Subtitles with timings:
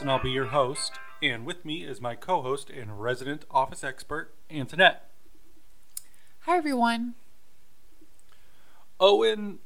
[0.00, 0.92] and I'll be your host.
[1.22, 5.08] And with me is my co-host and resident office expert, Antoinette.
[6.40, 7.14] Hi, everyone.
[8.98, 9.58] Owen,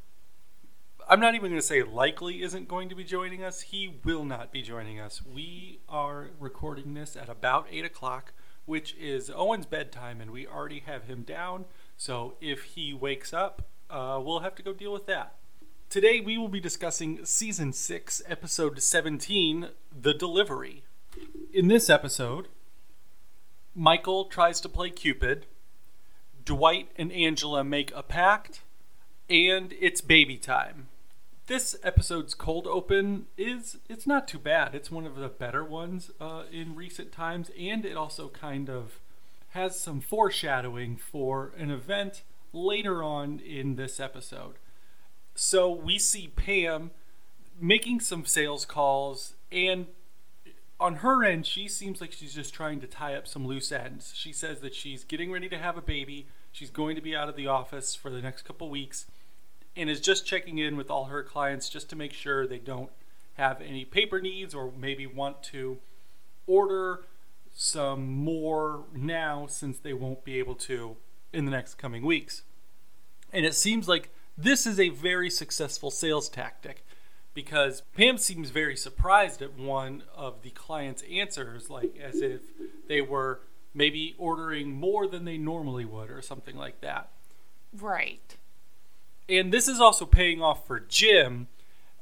[1.09, 3.61] I'm not even going to say likely isn't going to be joining us.
[3.61, 5.23] He will not be joining us.
[5.25, 8.33] We are recording this at about 8 o'clock,
[8.65, 11.67] which is Owen's bedtime, and we already have him down.
[11.97, 15.37] So if he wakes up, uh, we'll have to go deal with that.
[15.89, 19.69] Today we will be discussing Season 6, Episode 17
[19.99, 20.83] The Delivery.
[21.55, 22.49] In this episode,
[23.73, 25.47] Michael tries to play Cupid,
[26.45, 28.63] Dwight and Angela make a pact,
[29.31, 30.89] and it's baby time.
[31.47, 34.75] This episode's cold open is it's not too bad.
[34.75, 38.99] It's one of the better ones uh, in recent times, and it also kind of
[39.51, 44.57] has some foreshadowing for an event later on in this episode.
[45.37, 46.91] So we see Pam
[47.61, 49.87] making some sales calls, and
[50.81, 54.13] on her end, she seems like she's just trying to tie up some loose ends.
[54.15, 56.27] She says that she's getting ready to have a baby.
[56.53, 59.07] She's going to be out of the office for the next couple weeks
[59.77, 62.91] and is just checking in with all her clients just to make sure they don't
[63.35, 65.79] have any paper needs or maybe want to
[66.47, 67.05] order
[67.55, 70.97] some more now since they won't be able to
[71.33, 72.43] in the next coming weeks.
[73.35, 76.85] And it seems like this is a very successful sales tactic
[77.35, 82.41] because Pam seems very surprised at one of the client's answers, like as if
[82.89, 83.41] they were
[83.75, 87.11] maybe ordering more than they normally would or something like that.
[87.79, 88.37] Right.
[89.29, 91.49] And this is also paying off for Jim,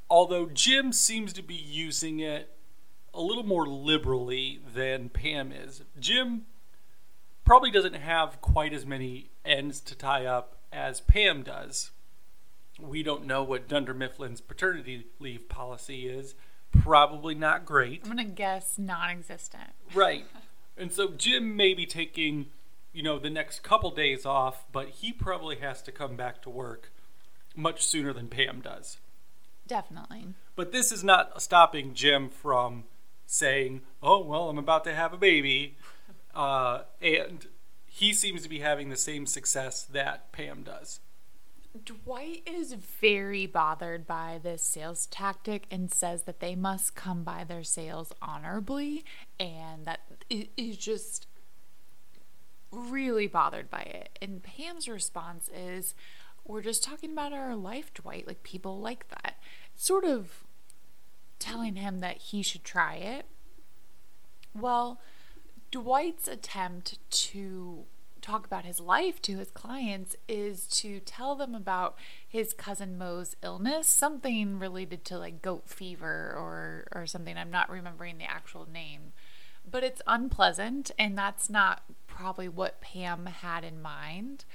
[0.09, 2.51] although Jim seems to be using it
[3.13, 5.83] a little more liberally than Pam is.
[5.99, 6.43] Jim
[7.43, 11.91] probably doesn't have quite as many ends to tie up as Pam does.
[12.79, 16.35] We don't know what Dunder Mifflin's paternity leave policy is.
[16.71, 18.01] Probably not great.
[18.03, 19.71] I'm going to guess non existent.
[19.93, 20.25] Right.
[20.77, 22.47] And so Jim may be taking,
[22.91, 26.49] you know, the next couple days off, but he probably has to come back to
[26.49, 26.91] work
[27.55, 28.97] much sooner than Pam does.
[29.67, 30.27] Definitely.
[30.55, 32.83] But this is not stopping Jim from
[33.25, 35.77] saying, "Oh, well, I'm about to have a baby,"
[36.33, 37.47] uh, and
[37.87, 40.99] he seems to be having the same success that Pam does.
[41.83, 47.43] Dwight is very bothered by this sales tactic and says that they must come by
[47.43, 49.03] their sales honorably
[49.39, 49.99] and that
[50.29, 51.27] it is just
[52.71, 54.17] really bothered by it.
[54.21, 55.95] And Pam's response is,
[56.45, 58.27] We're just talking about our life, Dwight.
[58.27, 59.35] Like people like that.
[59.75, 60.45] Sort of
[61.39, 63.25] telling him that he should try it.
[64.53, 65.01] Well,
[65.71, 67.85] Dwight's attempt to
[68.25, 71.95] talk about his life to his clients is to tell them about
[72.27, 77.37] his cousin Mo's illness, something related to like goat fever or or something.
[77.37, 79.13] I'm not remembering the actual name.
[79.69, 84.45] But it's unpleasant and that's not probably what Pam had in mind.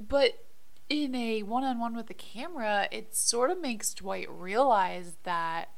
[0.00, 0.44] But
[0.88, 5.70] in a one-on-one with the camera, it sort of makes Dwight realize that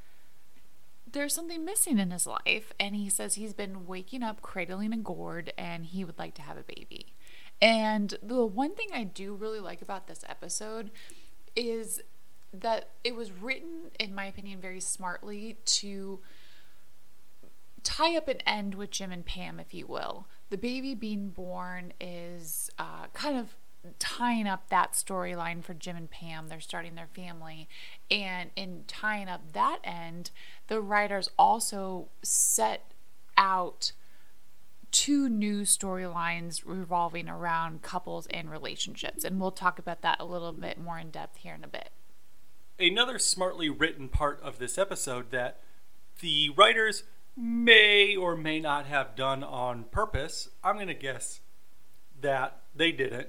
[1.12, 4.96] there's something missing in his life and he says he's been waking up cradling a
[4.96, 7.14] gourd and he would like to have a baby.
[7.62, 10.90] And the one thing i do really like about this episode
[11.54, 12.00] is
[12.52, 16.20] that it was written in my opinion very smartly to
[17.82, 20.26] tie up an end with jim and pam if you will.
[20.50, 23.56] The baby being born is uh, kind of
[23.98, 26.48] tying up that storyline for Jim and Pam.
[26.48, 27.68] They're starting their family.
[28.10, 30.30] And in tying up that end,
[30.68, 32.92] the writers also set
[33.36, 33.92] out
[34.90, 39.24] two new storylines revolving around couples and relationships.
[39.24, 41.90] And we'll talk about that a little bit more in depth here in a bit.
[42.78, 45.60] Another smartly written part of this episode that
[46.20, 47.04] the writers
[47.36, 51.40] may or may not have done on purpose, I'm going to guess
[52.20, 53.28] that they didn't,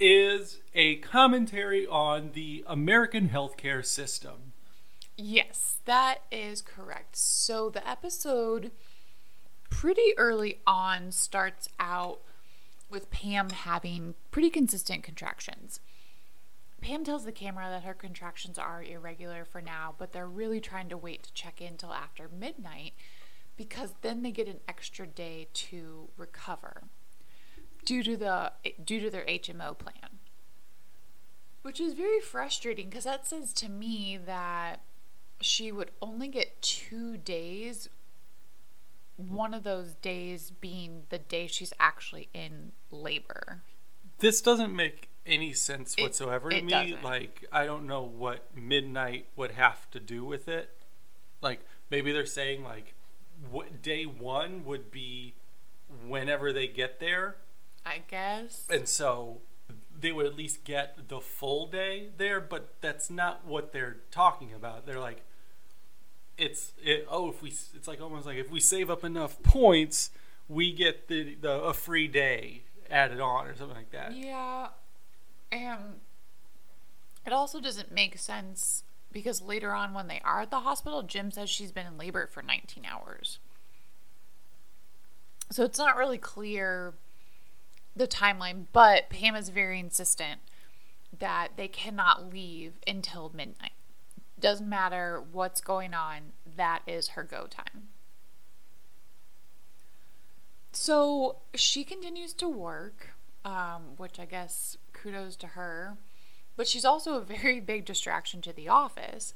[0.00, 4.52] is a commentary on the American healthcare system.
[5.16, 7.16] Yes, that is correct.
[7.16, 8.70] So the episode
[9.70, 12.20] pretty early on starts out
[12.88, 15.80] with Pam having pretty consistent contractions.
[16.80, 20.88] Pam tells the camera that her contractions are irregular for now, but they're really trying
[20.88, 22.92] to wait to check in till after midnight
[23.56, 26.84] because then they get an extra day to recover
[27.88, 28.52] due to the
[28.84, 30.18] due to their HMO plan.
[31.62, 34.82] Which is very frustrating because that says to me that
[35.40, 37.88] she would only get 2 days
[39.16, 43.62] one of those days being the day she's actually in labor.
[44.18, 46.70] This doesn't make any sense It- whatsoever to it me.
[46.70, 47.02] doesn't.
[47.02, 50.76] Like, I don't know what midnight would have to do with it.
[51.40, 51.60] Like,
[51.90, 52.94] maybe they're saying, like,
[53.50, 55.34] what day one would be
[56.06, 57.36] whenever they get there.
[57.88, 58.64] I guess.
[58.70, 59.38] And so
[60.00, 64.52] they would at least get the full day there, but that's not what they're talking
[64.52, 64.86] about.
[64.86, 65.22] They're like,
[66.36, 67.06] it's it.
[67.10, 70.10] Oh, if we, it's like almost like if we save up enough points,
[70.48, 74.14] we get the, the a free day added on or something like that.
[74.14, 74.68] Yeah.
[75.50, 76.00] And
[77.26, 81.30] it also doesn't make sense because later on, when they are at the hospital, Jim
[81.30, 83.38] says she's been in labor for 19 hours.
[85.50, 86.94] So it's not really clear
[87.98, 90.40] the timeline, but Pam is very insistent
[91.16, 93.72] that they cannot leave until midnight.
[94.38, 97.88] Doesn't matter what's going on, that is her go time.
[100.72, 103.08] So she continues to work,
[103.44, 105.96] um, which I guess kudos to her.
[106.56, 109.34] But she's also a very big distraction to the office.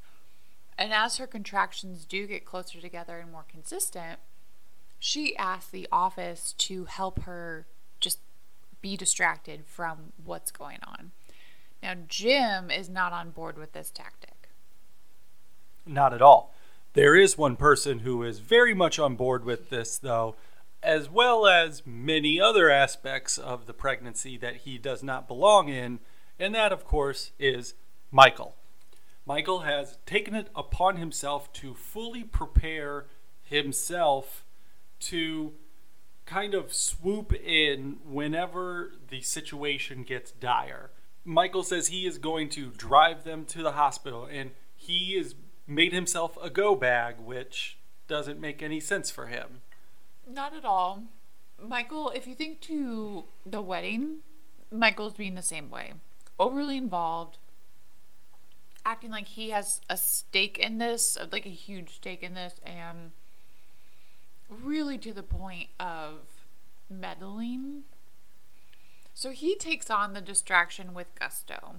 [0.79, 4.21] And as her contractions do get closer together and more consistent,
[4.99, 7.67] she asks the office to help her
[8.83, 11.13] be distracted from what's going on.
[11.83, 14.49] Now, Jim is not on board with this tactic.
[15.87, 16.55] Not at all.
[16.93, 20.37] There is one person who is very much on board with this, though,
[20.83, 26.01] as well as many other aspects of the pregnancy that he does not belong in,
[26.39, 27.75] and that, of course, is
[28.11, 28.55] Michael.
[29.25, 33.07] Michael has taken it upon himself to fully prepare
[33.43, 34.45] himself
[34.99, 35.53] to
[36.33, 40.91] kind of swoop in whenever the situation gets dire.
[41.27, 45.35] Michael says he is going to drive them to the hospital and he has
[45.67, 47.77] made himself a go bag, which
[48.09, 49.61] doesn't make any sense for him.
[50.27, 51.03] Not at all.
[51.61, 54.21] Michael, if you think to the wedding,
[54.71, 55.93] Michael's being the same way.
[56.41, 57.37] Overly involved,
[58.87, 63.13] acting like he has a stake in this, like a huge stake in this, and
[64.63, 66.21] really to the point of
[66.89, 67.85] meddling.
[69.15, 71.77] So he takes on the distraction with gusto.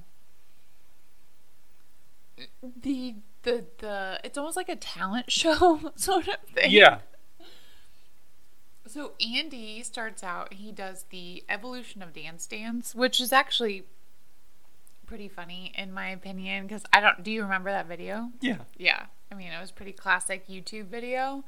[2.62, 6.72] The the the it's almost like a talent show sort of thing.
[6.72, 7.00] Yeah.
[8.86, 13.86] So Andy starts out, he does the evolution of dance dance, which is actually
[15.06, 18.32] pretty funny in my opinion because I don't do you remember that video?
[18.42, 18.60] Yeah.
[18.78, 19.06] Yeah.
[19.32, 21.44] I mean, it was pretty classic YouTube video.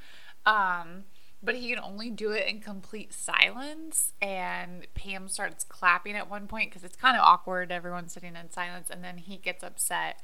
[0.46, 1.06] Um
[1.46, 6.48] but he can only do it in complete silence and Pam starts clapping at one
[6.48, 10.20] point because it's kind of awkward everyone's sitting in silence and then he gets upset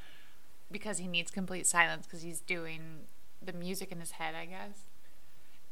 [0.72, 3.02] because he needs complete silence because he's doing
[3.44, 4.86] the music in his head, I guess.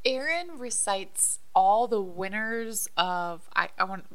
[0.05, 4.05] Erin recites all the winners of I, I want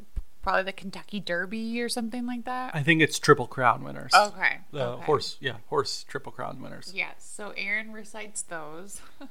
[0.41, 2.75] probably the Kentucky Derby or something like that.
[2.75, 4.11] I think it's Triple Crown winners.
[4.13, 4.59] Okay.
[4.71, 5.05] The okay.
[5.05, 6.91] horse, yeah, horse Triple Crown winners.
[6.95, 7.15] Yes.
[7.19, 9.01] So Erin recites those.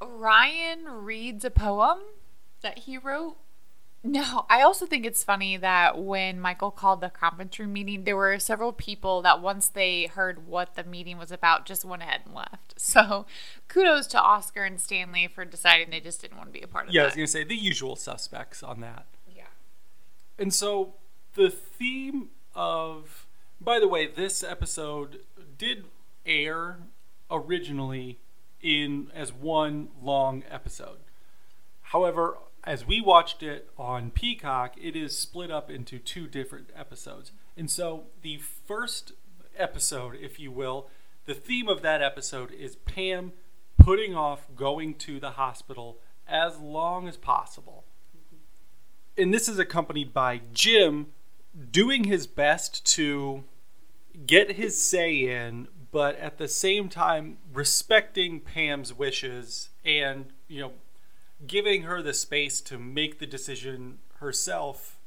[0.00, 1.98] Ryan reads a poem
[2.62, 3.36] that he wrote.
[4.02, 8.16] No, I also think it's funny that when Michael called the conference room meeting, there
[8.16, 12.20] were several people that once they heard what the meeting was about, just went ahead
[12.24, 12.74] and left.
[12.86, 13.26] So
[13.68, 16.84] kudos to Oscar and Stanley for deciding they just didn't want to be a part
[16.84, 16.94] of that.
[16.94, 19.06] Yeah, I was going to say the usual suspects on that.
[19.34, 19.42] Yeah.
[20.38, 20.94] And so
[21.34, 23.26] the theme of,
[23.60, 25.20] by the way, this episode
[25.58, 25.86] did
[26.24, 26.78] air
[27.30, 28.18] originally
[28.62, 30.98] in as one long episode.
[31.82, 37.32] However, as we watched it on Peacock, it is split up into two different episodes.
[37.56, 39.12] And so the first
[39.56, 40.88] episode, if you will,
[41.26, 43.32] the theme of that episode is Pam
[43.78, 47.84] putting off going to the hospital as long as possible
[49.16, 51.06] and this is accompanied by Jim
[51.70, 53.44] doing his best to
[54.26, 60.72] get his say in, but at the same time respecting Pam's wishes and, you know,
[61.46, 64.98] giving her the space to make the decision herself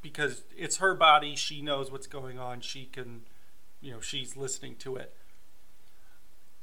[0.00, 3.22] because it's her body, she knows what's going on, she can,
[3.80, 5.16] you know, she's listening to it.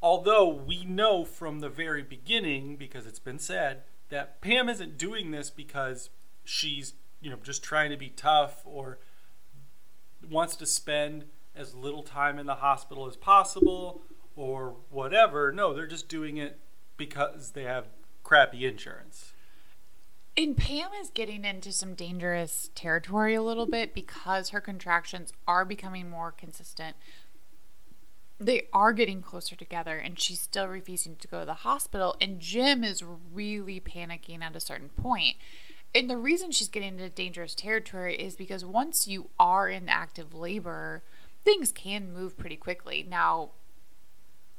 [0.02, 5.32] Although we know from the very beginning, because it's been said, that Pam isn't doing
[5.32, 6.10] this because
[6.46, 9.00] she's, you know, just trying to be tough or
[10.32, 14.01] wants to spend as little time in the hospital as possible
[14.36, 15.51] or whatever.
[15.51, 16.60] No, they're just doing it
[16.98, 17.86] because they have
[18.24, 19.33] crappy insurance.
[20.36, 25.63] And Pam is getting into some dangerous territory a little bit because her contractions are
[25.63, 26.95] becoming more consistent.
[28.39, 32.15] They are getting closer together, and she's still refusing to go to the hospital.
[32.19, 35.36] And Jim is really panicking at a certain point.
[35.95, 40.33] and the reason she's getting into dangerous territory is because once you are in active
[40.33, 41.03] labor,
[41.43, 43.05] things can move pretty quickly.
[43.07, 43.51] Now,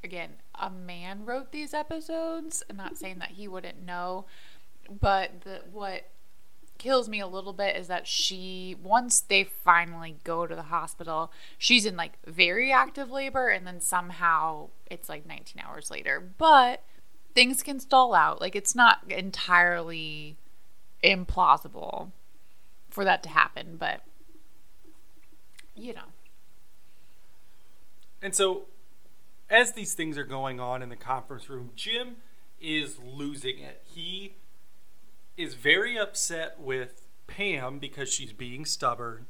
[0.02, 2.62] again, a man wrote these episodes.
[2.68, 4.26] I'm not saying that he wouldn't know,
[5.00, 6.10] but the what
[6.76, 11.32] kills me a little bit is that she once they finally go to the hospital,
[11.56, 16.20] she's in like very active labor and then somehow it's like 19 hours later.
[16.20, 16.82] But
[17.34, 18.40] things can stall out.
[18.40, 20.36] Like it's not entirely
[21.02, 22.10] implausible
[22.90, 24.02] for that to happen, but
[25.74, 26.13] you know.
[28.24, 28.62] And so,
[29.50, 32.16] as these things are going on in the conference room, Jim
[32.58, 33.82] is losing it.
[33.84, 34.36] He
[35.36, 39.26] is very upset with Pam because she's being stubborn.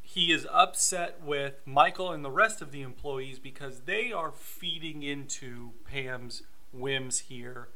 [0.00, 5.04] He is upset with Michael and the rest of the employees because they are feeding
[5.04, 7.68] into Pam's whims here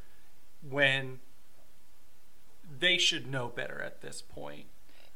[0.69, 1.21] when
[2.81, 4.67] they should know better at this point.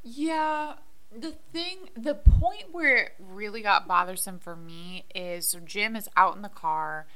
[0.05, 0.75] Yeah,
[1.21, 6.09] the thing, the point where it really got bothersome for me is so Jim is
[6.17, 7.07] out in the car.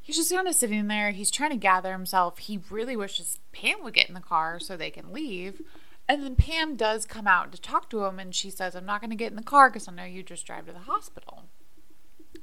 [0.00, 1.10] He's just kind of sitting there.
[1.10, 2.38] He's trying to gather himself.
[2.38, 5.62] He really wishes Pam would get in the car so they can leave.
[6.08, 9.00] And then Pam does come out to talk to him, and she says, "I'm not
[9.00, 11.44] going to get in the car because I know you just drive to the hospital."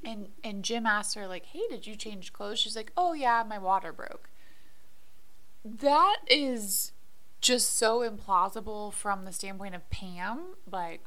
[0.04, 3.44] And and Jim asks her like, "Hey, did you change clothes?" She's like, "Oh yeah,
[3.46, 4.30] my water broke."
[5.64, 6.92] That is
[7.40, 10.54] just so implausible from the standpoint of Pam.
[10.70, 11.04] Like,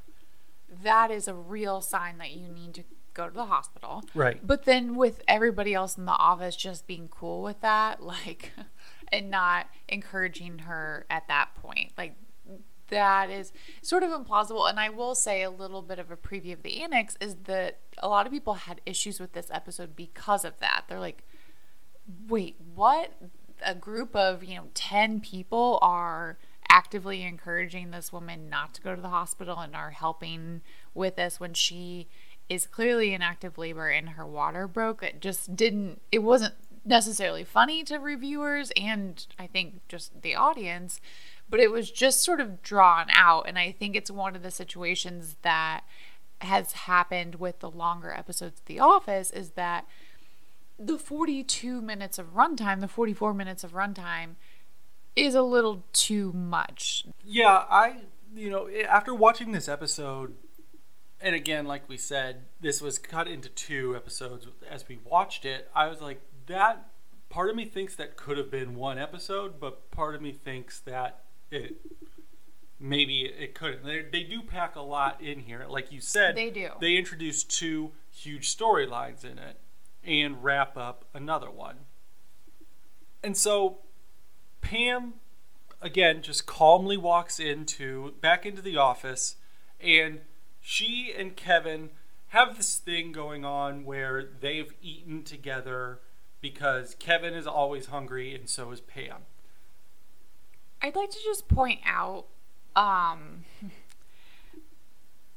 [0.84, 2.84] that is a real sign that you need to
[3.14, 4.04] go to the hospital.
[4.14, 4.46] Right.
[4.46, 8.52] But then with everybody else in the office just being cool with that, like,
[9.12, 12.16] and not encouraging her at that point, like,
[12.88, 14.70] that is sort of implausible.
[14.70, 17.80] And I will say a little bit of a preview of the annex is that
[17.98, 20.84] a lot of people had issues with this episode because of that.
[20.88, 21.24] They're like,
[22.28, 23.14] wait, what?
[23.66, 26.38] A group of, you know, 10 people are
[26.70, 30.62] actively encouraging this woman not to go to the hospital and are helping
[30.94, 32.08] with this when she
[32.48, 35.04] is clearly in active labor and her water broke.
[35.04, 36.54] It just didn't, it wasn't
[36.86, 41.00] necessarily funny to reviewers and I think just the audience,
[41.50, 43.48] but it was just sort of drawn out.
[43.48, 45.82] And I think it's one of the situations that
[46.40, 49.86] has happened with the longer episodes of The Office is that
[50.86, 54.36] the 42 minutes of runtime, the 44 minutes of runtime,
[55.16, 57.06] is a little too much.
[57.26, 57.98] Yeah, I,
[58.36, 60.36] you know, eh, after watching this episode,
[61.20, 65.70] and again, like we said, this was cut into two episodes as we watched it.
[65.76, 66.88] I was like, that
[67.30, 70.80] part of me thinks that could have been one episode, but part of me thinks
[70.82, 71.76] that it
[72.80, 73.86] maybe it couldn't.
[73.86, 75.66] They, they do pack a lot in here.
[75.70, 76.70] Like you said, They do.
[76.80, 79.58] They introduce two huge storylines in it
[80.04, 81.78] and wrap up another one.
[83.24, 83.80] And so
[84.62, 85.16] Pam
[85.82, 89.36] again just calmly walks into back into the office
[89.80, 90.22] and
[90.60, 91.90] she and Kevin
[92.28, 96.00] have this thing going on where they've eaten together
[96.40, 99.24] because Kevin is always hungry and so is Pam.
[100.82, 102.26] I'd like to just point out
[102.76, 103.44] um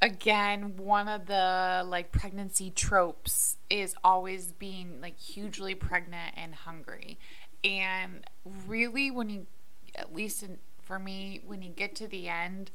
[0.05, 7.19] again one of the like pregnancy tropes is always being like hugely pregnant and hungry.
[7.65, 8.23] And
[8.67, 9.47] really when you
[9.95, 12.71] at least in, for me when you get to the end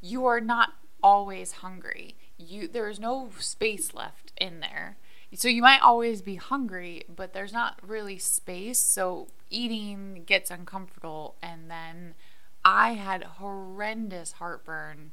[0.00, 0.70] you are not
[1.02, 2.16] always hungry.
[2.38, 4.96] You there's no space left in there.
[5.34, 8.78] So you might always be hungry but there's not really space.
[8.78, 12.14] So eating gets uncomfortable and then
[12.64, 15.10] i had horrendous heartburn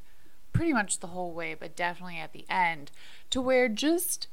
[0.57, 2.91] pretty much the whole way but definitely at the end
[3.29, 4.27] to where just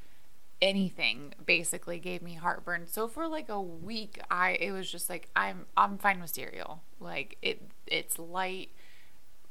[0.64, 2.86] anything basically gave me heartburn.
[2.86, 6.82] So for like a week, I it was just like I'm I'm fine with cereal.
[7.00, 8.70] Like it it's light.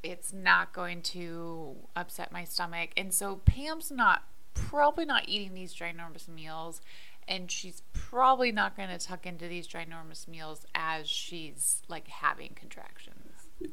[0.01, 2.89] It's not going to upset my stomach.
[2.97, 6.81] And so Pam's not probably not eating these ginormous meals
[7.27, 12.51] and she's probably not going to tuck into these ginormous meals as she's like having
[12.55, 13.17] contractions.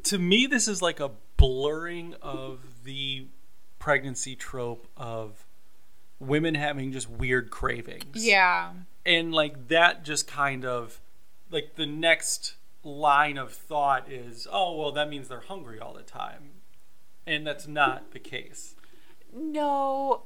[0.04, 3.26] To me this is like a blurring of the
[3.78, 5.46] pregnancy trope of
[6.18, 8.24] women having just weird cravings.
[8.24, 8.72] Yeah.
[9.06, 11.00] And like that just kind of
[11.50, 16.02] like the next line of thought is, oh, well, that means they're hungry all the
[16.02, 16.50] time.
[17.26, 18.74] And that's not the case.
[19.32, 20.22] No.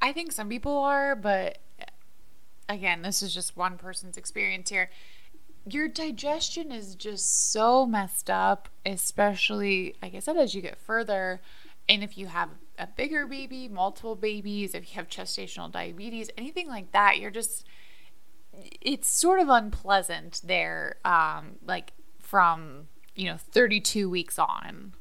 [0.00, 1.58] I think some people are, but
[2.68, 4.90] again, this is just one person's experience here.
[5.66, 11.40] Your digestion is just so messed up, especially, like I said, as you get further.
[11.88, 16.68] And if you have a bigger baby, multiple babies, if you have gestational diabetes, anything
[16.68, 17.66] like that, you're just,
[18.80, 20.96] it's sort of unpleasant there.
[21.04, 24.92] Um, like from, you know, 32 weeks on.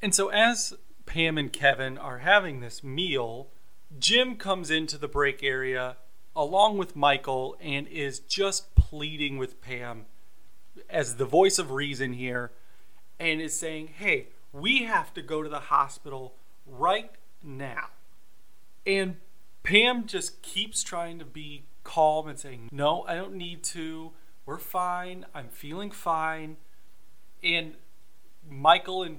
[0.00, 0.74] And so as
[1.06, 3.50] Pam and Kevin are having this meal,
[3.98, 5.96] Jim comes into the break area
[6.34, 10.06] along with Michael and is just pleading with Pam
[10.88, 12.50] as the voice of reason here
[13.18, 16.34] and is saying, Hey, we have to go to the hospital
[16.66, 17.10] right
[17.42, 17.88] now.
[18.86, 19.16] And
[19.62, 24.12] Pam just keeps trying to be calm and saying, No, I don't need to.
[24.44, 25.24] We're fine.
[25.34, 26.56] I'm feeling fine.
[27.42, 27.74] And
[28.48, 29.18] Michael and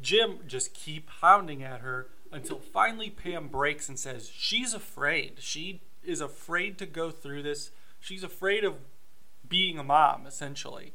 [0.00, 5.34] Jim just keep hounding at her until finally Pam breaks and says she's afraid.
[5.38, 7.70] She is afraid to go through this.
[8.00, 8.76] She's afraid of
[9.48, 10.94] being a mom, essentially.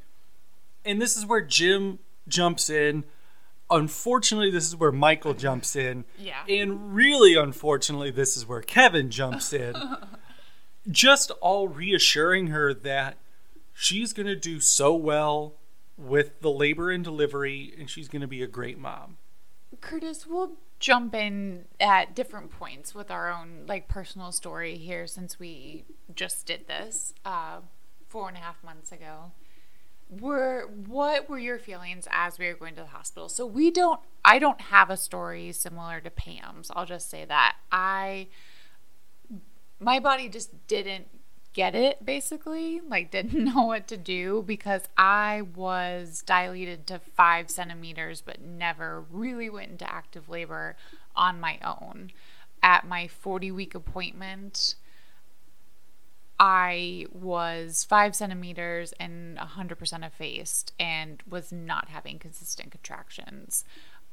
[0.83, 3.03] And this is where Jim jumps in.
[3.69, 6.05] Unfortunately, this is where Michael jumps in.
[6.17, 6.43] Yeah.
[6.47, 9.75] And really, unfortunately, this is where Kevin jumps in.
[10.89, 13.17] Just all reassuring her that
[13.73, 15.55] she's going to do so well
[15.97, 19.17] with the labor and delivery and she's going to be a great mom.
[19.81, 25.39] Curtis, we'll jump in at different points with our own like personal story here since
[25.39, 27.59] we just did this uh,
[28.07, 29.31] four and a half months ago.
[30.09, 33.27] Were what were your feelings as we were going to the hospital?
[33.27, 36.71] So we don't I don't have a story similar to Pam's.
[36.75, 37.57] I'll just say that.
[37.71, 38.27] I
[39.79, 41.07] my body just didn't
[41.57, 47.49] get it basically like didn't know what to do because i was dilated to five
[47.49, 50.77] centimeters but never really went into active labor
[51.15, 52.11] on my own.
[52.61, 54.75] At my 40 week appointment
[56.39, 63.65] i was five centimeters and 100% effaced and was not having consistent contractions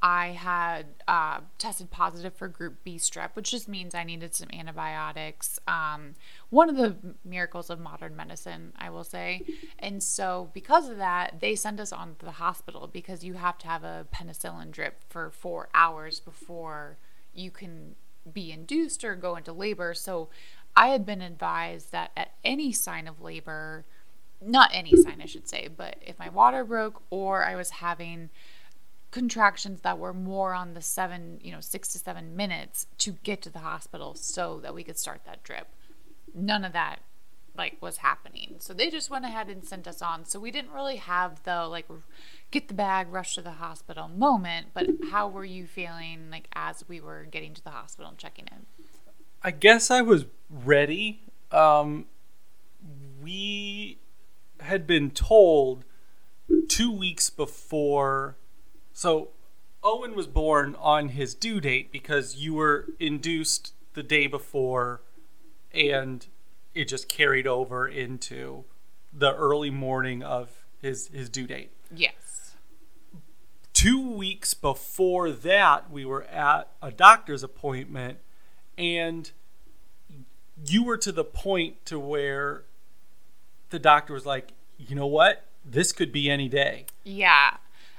[0.04, 4.50] I had uh, tested positive for group B strep, which just means I needed some
[4.52, 5.58] antibiotics.
[5.66, 6.14] Um,
[6.50, 9.40] one of the miracles of modern medicine, I will say.
[9.78, 13.56] And so, because of that, they sent us on to the hospital because you have
[13.60, 16.98] to have a penicillin drip for four hours before
[17.32, 17.94] you can
[18.30, 19.94] be induced or go into labor.
[19.94, 20.28] So,
[20.76, 23.86] I had been advised that at any sign of labor,
[24.44, 28.28] not any sign, I should say, but if my water broke or I was having
[29.14, 33.40] contractions that were more on the seven, you know, six to seven minutes to get
[33.40, 35.68] to the hospital so that we could start that drip.
[36.34, 36.98] None of that
[37.56, 38.56] like was happening.
[38.58, 40.24] So they just went ahead and sent us on.
[40.24, 41.86] So we didn't really have the like
[42.50, 46.84] get the bag, rush to the hospital moment, but how were you feeling like as
[46.88, 48.66] we were getting to the hospital and checking in?
[49.44, 51.22] I guess I was ready.
[51.52, 52.06] Um,
[53.22, 53.98] we
[54.58, 55.84] had been told
[56.66, 58.38] two weeks before
[58.94, 59.28] so
[59.82, 65.02] Owen was born on his due date because you were induced the day before
[65.72, 66.26] and
[66.74, 68.64] it just carried over into
[69.12, 71.70] the early morning of his his due date.
[71.94, 72.54] Yes.
[73.74, 78.18] 2 weeks before that we were at a doctor's appointment
[78.78, 79.32] and
[80.64, 82.64] you were to the point to where
[83.70, 85.46] the doctor was like, "You know what?
[85.64, 87.56] This could be any day." Yeah.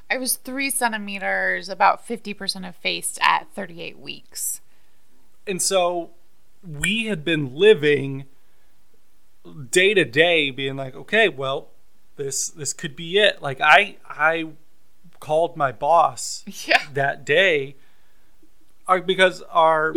[0.10, 4.62] I was three centimeters, about 50% effaced at 38 weeks.
[5.48, 6.12] And so
[6.64, 8.26] we had been living
[9.72, 11.70] day to day being like, okay, well,
[12.16, 13.42] this this could be it.
[13.42, 14.50] Like I I
[15.20, 16.82] called my boss yeah.
[16.94, 17.76] that day
[18.88, 19.94] uh, because our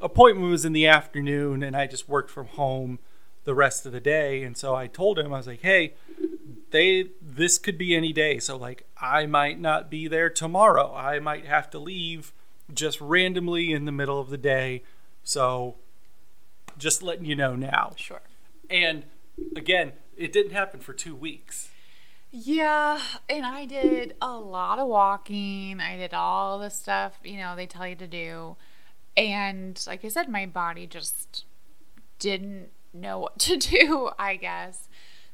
[0.00, 2.98] appointment was in the afternoon and I just worked from home
[3.44, 4.42] the rest of the day.
[4.42, 5.94] And so I told him, I was like, hey,
[6.70, 8.38] they this could be any day.
[8.38, 10.94] So like I might not be there tomorrow.
[10.94, 12.32] I might have to leave
[12.72, 14.82] just randomly in the middle of the day.
[15.22, 15.76] So
[16.76, 17.92] just letting you know now.
[17.96, 18.20] Sure.
[18.68, 19.04] And
[19.56, 21.70] again, it didn't happen for 2 weeks.
[22.30, 25.80] Yeah, and I did a lot of walking.
[25.80, 28.56] I did all the stuff, you know, they tell you to do.
[29.16, 31.44] And like I said, my body just
[32.18, 34.87] didn't know what to do, I guess.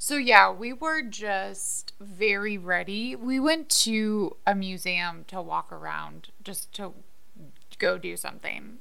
[0.05, 3.17] So yeah, we were just very ready.
[3.17, 6.93] We went to a museum to walk around just to
[7.79, 8.81] go do something.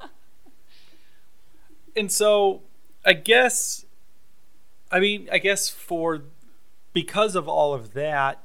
[1.96, 2.62] and so
[3.06, 3.86] I guess
[4.90, 6.22] I mean, I guess for
[6.92, 8.42] because of all of that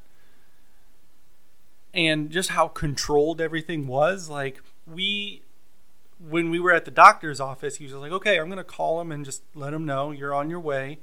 [1.96, 5.42] and just how controlled everything was, like we
[6.20, 9.02] when we were at the doctor's office, he was like, "Okay, I'm going to call
[9.02, 11.00] him and just let him know you're on your way."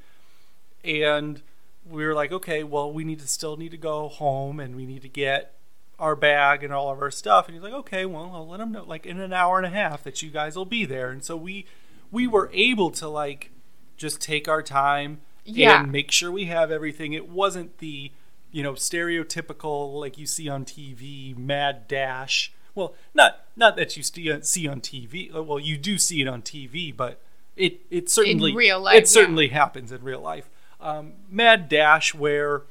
[0.87, 1.43] And
[1.89, 4.87] we were like, okay, well, we need to still need to go home and we
[4.87, 5.55] need to get
[5.99, 7.47] our bag and all of our stuff.
[7.47, 9.71] And he's like, okay, well, I'll let him know like in an hour and a
[9.71, 11.11] half that you guys will be there.
[11.11, 11.67] And so we
[12.11, 13.51] we were able to like
[13.97, 15.83] just take our time yeah.
[15.83, 17.13] and make sure we have everything.
[17.13, 18.13] It wasn't the
[18.57, 22.53] you know, stereotypical like you see on TV, mad dash.
[22.75, 25.35] Well, not not that you see see on TV.
[25.35, 27.21] uh, Well, you do see it on TV, but
[27.55, 29.01] it it certainly real life, yeah.
[29.01, 30.49] it certainly happens in real life.
[30.81, 32.63] Um, mad dash where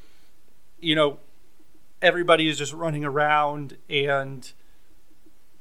[0.79, 1.19] you know
[2.01, 4.51] everybody is just running around and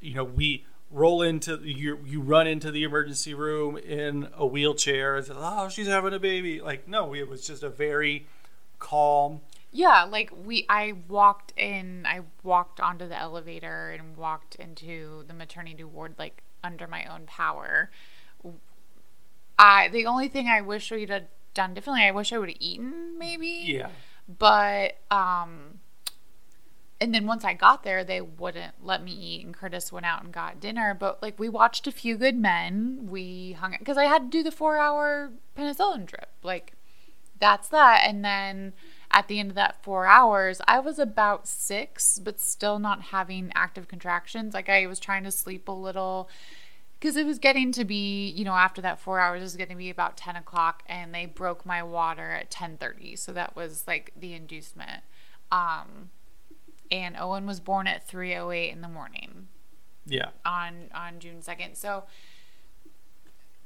[0.00, 5.16] you know we roll into you you run into the emergency room in a wheelchair
[5.16, 8.26] and oh she's having a baby like no it was just a very
[8.78, 9.40] calm
[9.72, 15.34] Yeah, like we I walked in I walked onto the elevator and walked into the
[15.34, 17.90] maternity ward like under my own power.
[19.58, 22.58] I the only thing I wish we'd have done differently, I wish I would have
[22.60, 23.62] eaten maybe.
[23.66, 23.88] yeah
[24.28, 25.80] But um
[27.00, 30.22] and then once I got there, they wouldn't let me eat, and Curtis went out
[30.22, 30.96] and got dinner.
[30.98, 33.08] But like, we watched A Few Good Men.
[33.10, 36.30] We hung because I had to do the four-hour penicillin drip.
[36.42, 36.72] Like,
[37.38, 38.02] that's that.
[38.06, 38.72] And then
[39.10, 43.52] at the end of that four hours, I was about six, but still not having
[43.54, 44.54] active contractions.
[44.54, 46.28] Like, I was trying to sleep a little
[47.04, 49.68] because it was getting to be, you know, after that four hours, it was going
[49.68, 53.14] to be about ten o'clock, and they broke my water at ten thirty.
[53.14, 55.02] So that was like the inducement.
[55.52, 56.08] Um,
[56.90, 59.48] and Owen was born at three oh eight in the morning
[60.06, 61.76] yeah on on June 2nd.
[61.76, 62.04] So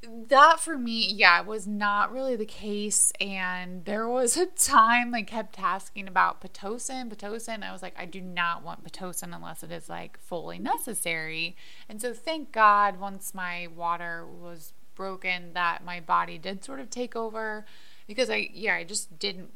[0.02, 3.12] that for me, yeah, was not really the case.
[3.20, 7.62] And there was a time I kept asking about Pitocin, Pitocin.
[7.62, 11.56] I was like, I do not want Pitocin unless it is like fully necessary.
[11.88, 16.90] And so thank God once my water was broken that my body did sort of
[16.90, 17.64] take over
[18.06, 19.50] because I, yeah, I just didn't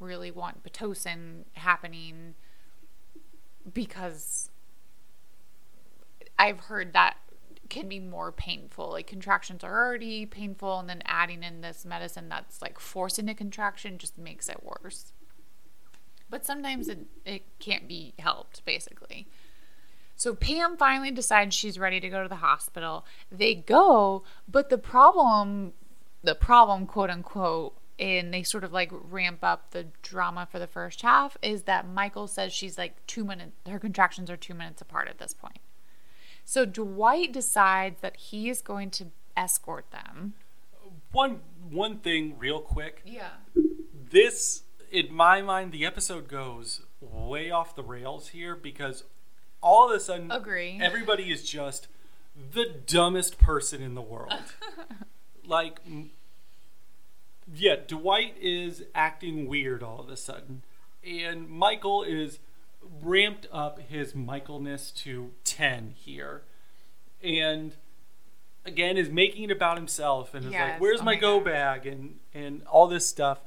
[0.00, 2.34] really want Pitocin happening
[3.72, 4.50] because
[6.38, 7.16] I've heard that
[7.68, 8.90] can be more painful.
[8.90, 13.34] Like contractions are already painful, and then adding in this medicine that's like forcing a
[13.34, 15.12] contraction just makes it worse.
[16.30, 19.26] But sometimes it, it can't be helped, basically.
[20.14, 23.06] So Pam finally decides she's ready to go to the hospital.
[23.30, 25.72] They go, but the problem,
[26.22, 30.66] the problem, quote unquote, and they sort of like ramp up the drama for the
[30.66, 34.82] first half is that Michael says she's like two minutes, her contractions are two minutes
[34.82, 35.58] apart at this point.
[36.48, 40.32] So Dwight decides that he is going to escort them.
[41.12, 43.28] one one thing real quick Yeah.
[44.10, 49.04] this in my mind the episode goes way off the rails here because
[49.60, 50.78] all of a sudden Agree.
[50.82, 51.86] everybody is just
[52.52, 54.54] the dumbest person in the world
[55.46, 55.80] like
[57.54, 60.62] yeah dwight is acting weird all of a sudden
[61.06, 62.38] and michael is
[62.82, 66.42] ramped up his michaelness to 10 here.
[67.22, 67.74] And
[68.64, 71.86] again is making it about himself and is like where's Oh my, my go bag?
[71.86, 73.40] And and all this stuff.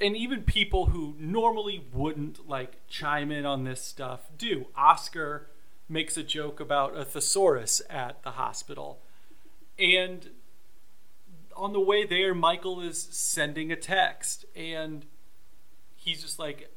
[0.00, 4.66] And even people who normally wouldn't like chime in on this stuff do.
[4.76, 5.48] Oscar
[5.88, 9.00] makes a joke about a thesaurus at the hospital.
[9.78, 10.30] And
[11.56, 14.44] on the way there michael is sending a text.
[14.56, 15.06] And
[15.96, 16.73] he's just like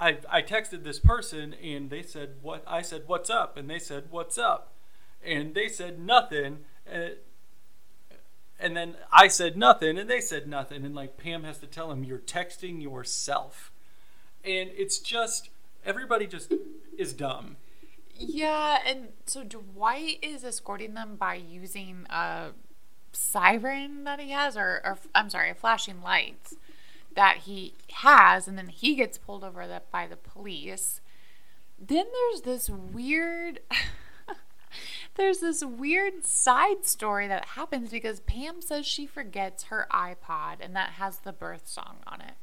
[0.00, 3.56] I, I texted this person and they said what I said what's up?
[3.56, 4.72] And they said what's up?
[5.22, 7.16] And they said nothing and,
[8.58, 10.84] and then I said nothing and they said nothing.
[10.84, 13.70] And like Pam has to tell him you're texting yourself.
[14.42, 15.50] And it's just
[15.84, 16.52] everybody just
[16.96, 17.56] is dumb.
[18.14, 22.50] Yeah, and so Dwight is escorting them by using a
[23.12, 26.54] siren that he has, or, or I'm sorry, flashing lights
[27.14, 31.00] that he has, and then he gets pulled over that by the police.
[31.78, 33.60] Then there's this weird.
[35.16, 40.74] There's this weird side story that happens because Pam says she forgets her iPod and
[40.76, 42.34] that has the birth song on it.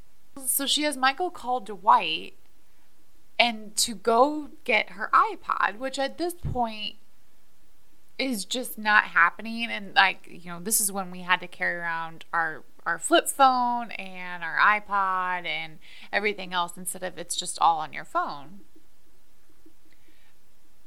[0.46, 2.34] So she has Michael call Dwight
[3.40, 6.98] and to go get her iPod, which at this point
[8.20, 9.70] is just not happening.
[9.70, 13.28] And like, you know, this is when we had to carry around our our flip
[13.28, 15.78] phone and our iPod and
[16.14, 18.62] everything else instead of it's just all on your phone.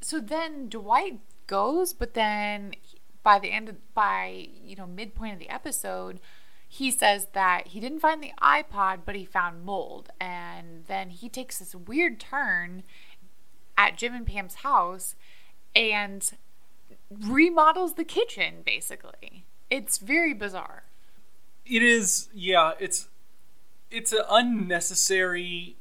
[0.01, 2.73] So then Dwight goes, but then
[3.21, 6.19] by the end of by you know midpoint of the episode,
[6.67, 11.29] he says that he didn't find the iPod, but he found mold, and then he
[11.29, 12.81] takes this weird turn
[13.77, 15.15] at Jim and Pam's house
[15.75, 16.31] and
[17.19, 18.55] remodels the kitchen.
[18.65, 20.83] Basically, it's very bizarre.
[21.65, 23.07] it is yeah it's
[23.91, 25.75] it's an unnecessary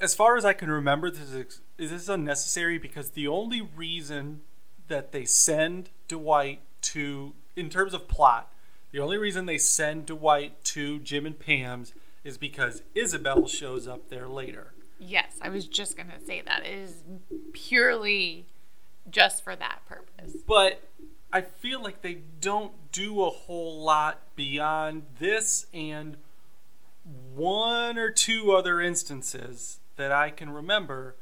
[0.00, 4.40] as far as i can remember this is this is unnecessary because the only reason
[4.88, 8.50] that they send dwight to in terms of plot
[8.92, 11.92] the only reason they send dwight to jim and pam's
[12.24, 16.66] is because isabel shows up there later Yes, I was just going to say that.
[16.66, 17.04] It is
[17.52, 18.46] purely
[19.10, 20.36] just for that purpose.
[20.46, 20.82] But
[21.32, 26.16] I feel like they don't do a whole lot beyond this and
[27.34, 31.16] one or two other instances that I can remember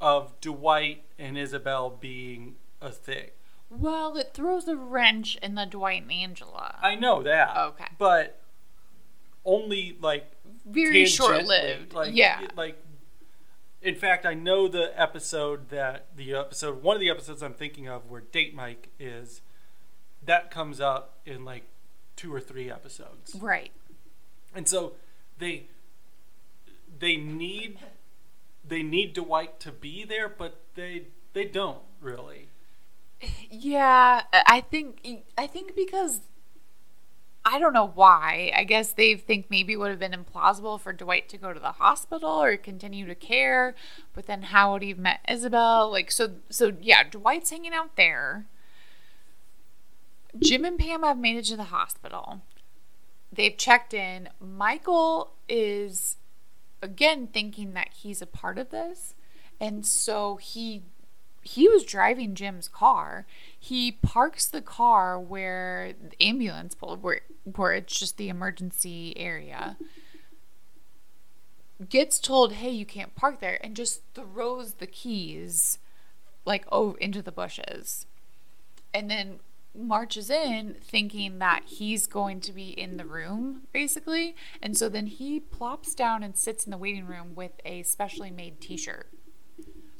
[0.00, 3.30] of Dwight and Isabel being a thing.
[3.70, 6.78] Well, it throws a wrench in the Dwight and Angela.
[6.82, 7.56] I know that.
[7.56, 7.86] Okay.
[7.98, 8.40] But
[9.44, 10.30] only like
[10.66, 11.94] Very short lived.
[11.94, 12.46] Like, yeah.
[12.56, 12.76] Like,
[13.82, 17.88] in fact, I know the episode that the episode one of the episodes I'm thinking
[17.88, 19.40] of where Date Mike is.
[20.24, 21.64] That comes up in like
[22.14, 23.72] two or three episodes, Right.
[24.54, 24.92] and so
[25.38, 25.64] they
[26.98, 27.78] they need
[28.64, 32.46] they need Dwight to be there, but they they don't really.
[33.50, 35.04] Yeah, I think
[35.36, 36.20] I think because
[37.44, 38.52] I don't know why.
[38.54, 41.58] I guess they think maybe it would have been implausible for Dwight to go to
[41.58, 43.74] the hospital or continue to care,
[44.14, 45.90] but then how would he have met Isabel?
[45.90, 48.46] Like so so yeah, Dwight's hanging out there.
[50.38, 52.42] Jim and Pam have made it to the hospital.
[53.32, 54.28] They've checked in.
[54.40, 56.16] Michael is
[56.80, 59.14] again thinking that he's a part of this.
[59.60, 60.82] And so he
[61.42, 63.26] he was driving Jim's car.
[63.58, 69.76] He parks the car where the ambulance pulled, where where it's just the emergency area.
[71.88, 75.78] Gets told, "Hey, you can't park there," and just throws the keys
[76.44, 78.06] like oh into the bushes,
[78.94, 79.40] and then
[79.74, 85.06] marches in thinking that he's going to be in the room basically and so then
[85.06, 89.08] he plops down and sits in the waiting room with a specially made t-shirt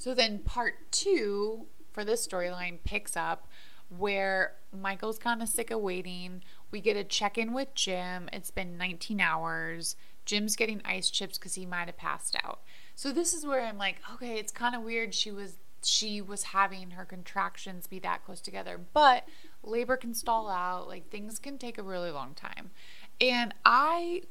[0.02, 3.46] so then part two for this storyline picks up
[3.88, 6.42] where Michael's kind of sick of waiting.
[6.72, 8.28] We get a check in with Jim.
[8.32, 9.94] It's been 19 hours.
[10.24, 12.62] Jim's getting ice chips because he might have passed out.
[12.96, 15.14] So this is where I'm like, okay, it's kind of weird.
[15.14, 19.28] She was she was having her contractions be that close together, but
[19.62, 20.88] labor can stall out.
[20.88, 22.72] Like things can take a really long time,
[23.20, 24.22] and I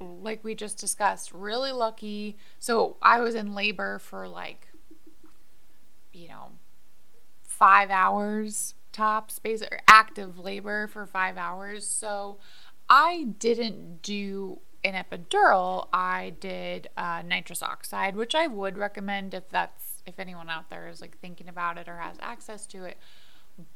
[0.00, 2.36] like we just discussed, really lucky.
[2.58, 4.68] So I was in labor for like,
[6.12, 6.52] you know,
[7.42, 11.86] five hours tops, basic or active labor for five hours.
[11.86, 12.38] So
[12.88, 15.88] I didn't do an epidural.
[15.92, 20.88] I did uh, nitrous oxide, which I would recommend if that's if anyone out there
[20.88, 22.96] is like thinking about it or has access to it.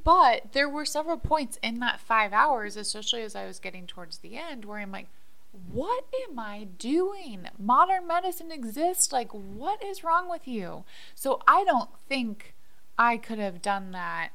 [0.04, 4.18] But there were several points in that five hours, especially as I was getting towards
[4.18, 5.08] the end, where I'm like,
[5.52, 7.48] what am I doing?
[7.58, 9.12] Modern medicine exists.
[9.12, 10.84] Like, what is wrong with you?
[11.14, 12.54] So, I don't think
[12.98, 14.30] I could have done that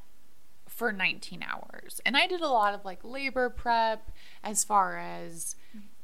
[0.67, 2.01] for 19 hours.
[2.06, 4.12] And I did a lot of like labor prep
[4.43, 5.56] as far as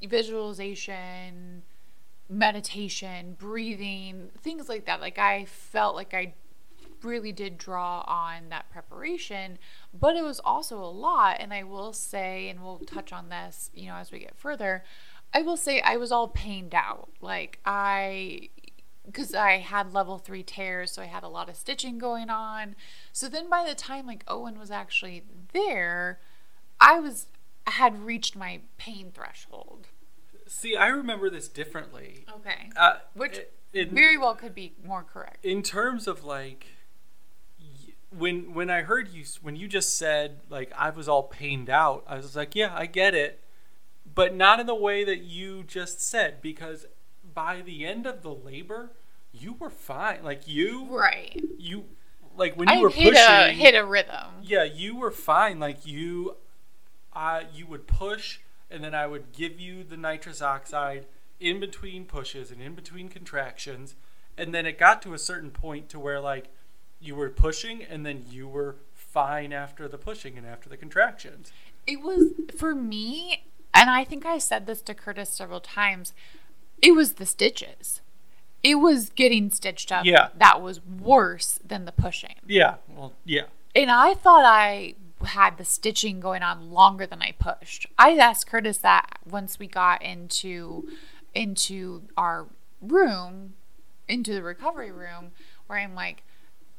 [0.04, 1.62] visualization,
[2.28, 5.00] meditation, breathing, things like that.
[5.00, 6.34] Like, I felt like I
[7.04, 9.58] really did draw on that preparation,
[9.94, 11.38] but it was also a lot.
[11.40, 14.84] And I will say, and we'll touch on this, you know, as we get further,
[15.34, 17.10] I will say I was all pained out.
[17.22, 18.50] Like, I,
[19.06, 22.76] because I had level three tears, so I had a lot of stitching going on.
[23.12, 26.20] So then by the time like Owen was actually there,
[26.80, 27.28] I was,
[27.66, 29.88] I had reached my pain threshold.
[30.48, 32.26] See, I remember this differently.
[32.38, 32.70] Okay.
[32.76, 33.40] Uh, Which
[33.74, 35.44] in, very well could be more correct.
[35.44, 36.68] in terms of like
[38.18, 42.04] when when I heard you when you just said like I was all pained out,
[42.08, 43.42] I was like, yeah, I get it,
[44.14, 46.86] but not in the way that you just said because
[47.34, 48.92] by the end of the labor,
[49.32, 50.24] you were fine.
[50.24, 51.44] Like you Right.
[51.58, 51.86] you
[52.36, 54.28] like when you I were hit pushing a hit a rhythm.
[54.44, 55.60] yeah, you were fine.
[55.60, 56.36] Like you,
[57.14, 61.06] I you would push, and then I would give you the nitrous oxide
[61.40, 63.96] in between pushes and in between contractions,
[64.38, 66.50] and then it got to a certain point to where like
[67.04, 71.52] you were pushing, and then you were fine after the pushing and after the contractions.
[71.86, 76.14] It was for me, and I think I said this to Curtis several times.
[76.82, 78.02] It was the stitches.
[78.64, 80.06] It was getting stitched up.
[80.06, 80.30] Yeah.
[80.38, 82.36] That was worse than the pushing.
[82.48, 83.44] Yeah, well, yeah,
[83.76, 87.88] And I thought I had the stitching going on longer than I pushed.
[87.98, 90.88] I asked Curtis that once we got into
[91.34, 92.48] into our
[92.82, 93.54] room,
[94.08, 95.32] into the recovery room,
[95.68, 96.24] where I'm like,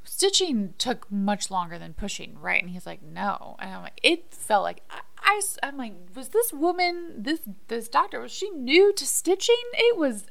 [0.05, 2.63] stitching took much longer than pushing, right?
[2.63, 3.57] And he's like, no.
[3.59, 7.89] And I'm like, it felt like I, I am like, was this woman, this this
[7.89, 9.55] doctor, was she new to stitching?
[9.75, 10.25] It was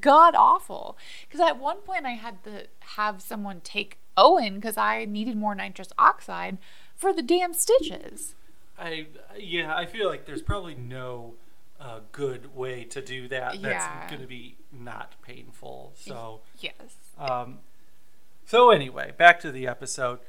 [0.00, 0.96] god awful.
[1.28, 5.54] Because at one point I had to have someone take Owen because I needed more
[5.54, 6.58] nitrous oxide
[6.94, 8.34] for the damn stitches.
[8.78, 9.06] I
[9.38, 11.34] yeah, I feel like there's probably no
[11.80, 13.60] a good way to do that.
[13.60, 14.08] That's Yeah.
[14.08, 15.92] going to be not painful.
[15.94, 16.40] So.
[16.58, 16.74] Yes.
[17.18, 17.58] Um,
[18.46, 20.20] so anyway, back to the episode.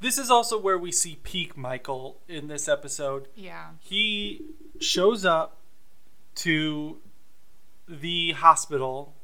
[0.00, 3.28] This is also where we see peak Michael in this episode.
[3.36, 3.70] Yeah.
[3.80, 4.42] He
[4.80, 5.58] shows up
[6.36, 6.98] to
[7.88, 9.14] the hospital.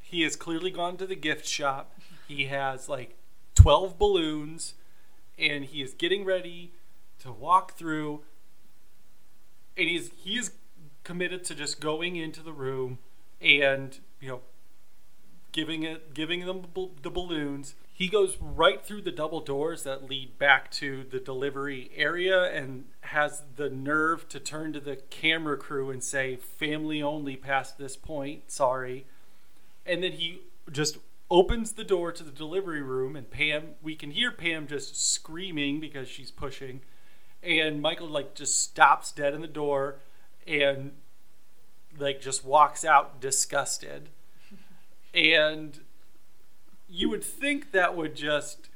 [0.00, 1.98] He has clearly gone to the gift shop.
[2.28, 3.16] He has like
[3.54, 4.74] 12 balloons
[5.38, 6.72] and he is getting ready
[7.20, 8.22] to walk through
[9.76, 10.52] and he's he is
[11.02, 12.98] committed to just going into the room
[13.40, 14.40] and you know
[15.54, 17.76] giving it giving them the balloons.
[17.90, 22.86] He goes right through the double doors that lead back to the delivery area and
[23.02, 27.96] has the nerve to turn to the camera crew and say family only past this
[27.96, 29.06] point sorry.
[29.86, 30.40] And then he
[30.70, 30.98] just
[31.30, 35.78] opens the door to the delivery room and pam we can hear pam just screaming
[35.78, 36.80] because she's pushing.
[37.44, 40.00] And michael like just stops dead in the door
[40.48, 40.92] and
[41.96, 44.08] like just walks out disgusted
[45.14, 45.80] and
[46.88, 48.68] you would think that would just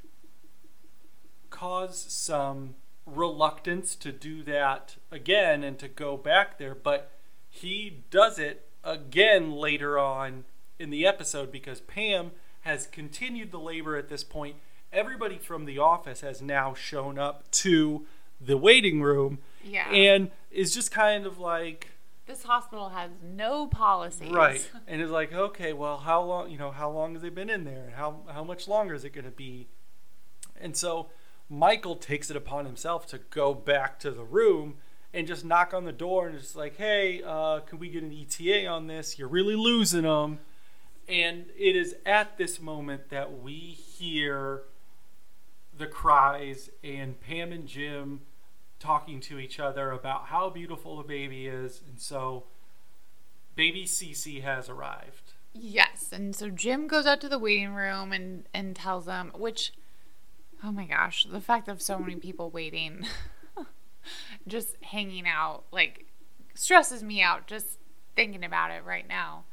[1.49, 2.75] cause some
[3.05, 7.11] reluctance to do that again and to go back there but
[7.49, 10.43] he does it again later on
[10.77, 14.57] in the episode because Pam has continued the labor at this point
[14.93, 18.05] everybody from the office has now shown up to
[18.39, 19.89] the waiting room Yeah.
[19.89, 21.87] and is just kind of like
[22.29, 24.29] This hospital has no policies.
[24.29, 24.69] Right.
[24.87, 27.63] And it's like, okay, well, how long, you know, how long has they been in
[27.63, 27.85] there?
[27.85, 29.67] And how, how much longer is it going to be?
[30.61, 31.09] And so
[31.49, 34.75] Michael takes it upon himself to go back to the room
[35.11, 38.13] and just knock on the door and just like, hey, uh, can we get an
[38.13, 39.17] ETA on this?
[39.17, 40.37] You're really losing them.
[41.07, 44.65] And it is at this moment that we hear
[45.75, 48.21] the cries and Pam and Jim
[48.79, 51.81] talking to each other about how beautiful the baby is.
[51.87, 52.45] And so
[53.55, 55.33] baby Cece has arrived.
[55.53, 59.73] Yes, and so Jim goes out to the waiting room and and tells them, which,
[60.63, 63.05] oh my gosh, the fact of so many people waiting,
[64.47, 66.05] just hanging out, like
[66.53, 67.79] stresses me out just
[68.15, 69.45] thinking about it right now.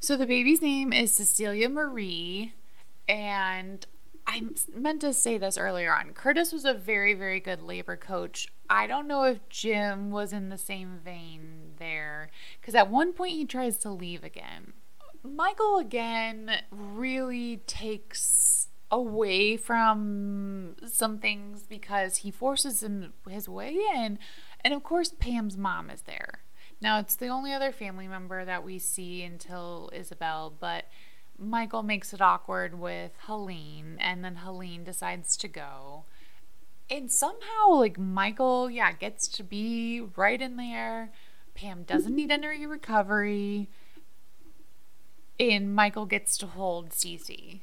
[0.00, 2.52] So the baby's name is Cecilia Marie,
[3.08, 3.86] and
[4.26, 4.42] I
[4.74, 6.12] meant to say this earlier on.
[6.12, 8.48] Curtis was a very, very good labor coach.
[8.70, 13.32] I don't know if Jim was in the same vein there, because at one point
[13.32, 14.72] he tries to leave again.
[15.22, 24.18] Michael again really takes away from some things because he forces him his way in,
[24.62, 26.40] and of course Pam's mom is there.
[26.80, 30.84] Now it's the only other family member that we see until Isabel, but
[31.38, 36.04] Michael makes it awkward with Helene, and then Helene decides to go.
[36.90, 41.12] And somehow, like, Michael, yeah, gets to be right in there.
[41.54, 43.68] Pam doesn't need any recovery.
[45.40, 47.60] And Michael gets to hold Cece.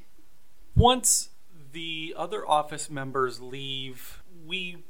[0.76, 1.30] Once
[1.72, 4.84] the other office members leave, we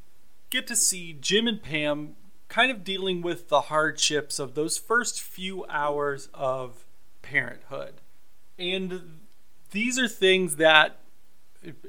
[0.51, 2.17] get to see Jim and Pam
[2.49, 6.85] kind of dealing with the hardships of those first few hours of
[7.23, 8.02] parenthood.
[8.63, 9.21] And
[9.73, 10.99] these are things that,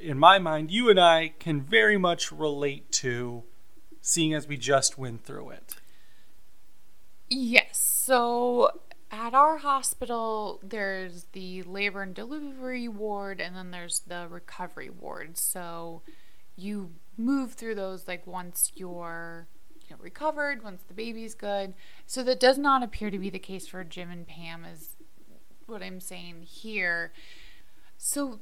[0.02, 3.44] in my mind, you and I can very much relate to,
[4.02, 5.76] seeing as we just went through it.
[7.30, 7.78] Yes.
[7.78, 8.72] So
[9.12, 15.38] at our hospital, there's the labor and delivery ward, and then there's the recovery ward.
[15.38, 16.02] So
[16.56, 19.48] you move through those like once you're
[19.88, 21.76] you know, recovered, once the baby's good.
[22.08, 24.93] So that does not appear to be the case for Jim and Pam, is
[25.68, 27.12] what I'm saying here.
[27.98, 28.40] So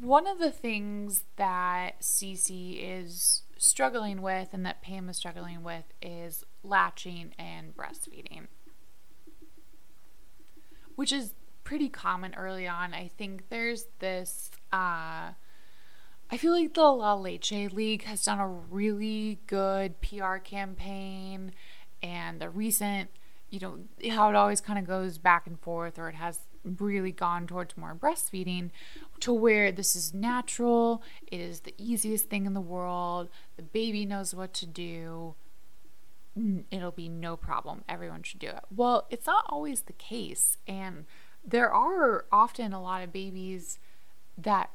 [0.00, 5.84] one of the things that Cece is struggling with and that Pam is struggling with
[6.00, 8.46] is latching and breastfeeding,
[10.96, 11.34] which is
[11.64, 12.94] pretty common early on.
[12.94, 14.50] I think there's this.
[14.72, 15.32] Uh,
[16.32, 21.52] I feel like the La Leche League has done a really good PR campaign,
[22.02, 23.10] and the recent,
[23.50, 23.78] you know,
[24.10, 27.76] how it always kind of goes back and forth, or it has really gone towards
[27.76, 28.70] more breastfeeding
[29.20, 34.04] to where this is natural, it is the easiest thing in the world, the baby
[34.04, 35.34] knows what to do,
[36.70, 37.82] it'll be no problem.
[37.88, 38.64] Everyone should do it.
[38.74, 40.58] Well, it's not always the case.
[40.66, 41.06] And
[41.44, 43.78] there are often a lot of babies
[44.38, 44.70] that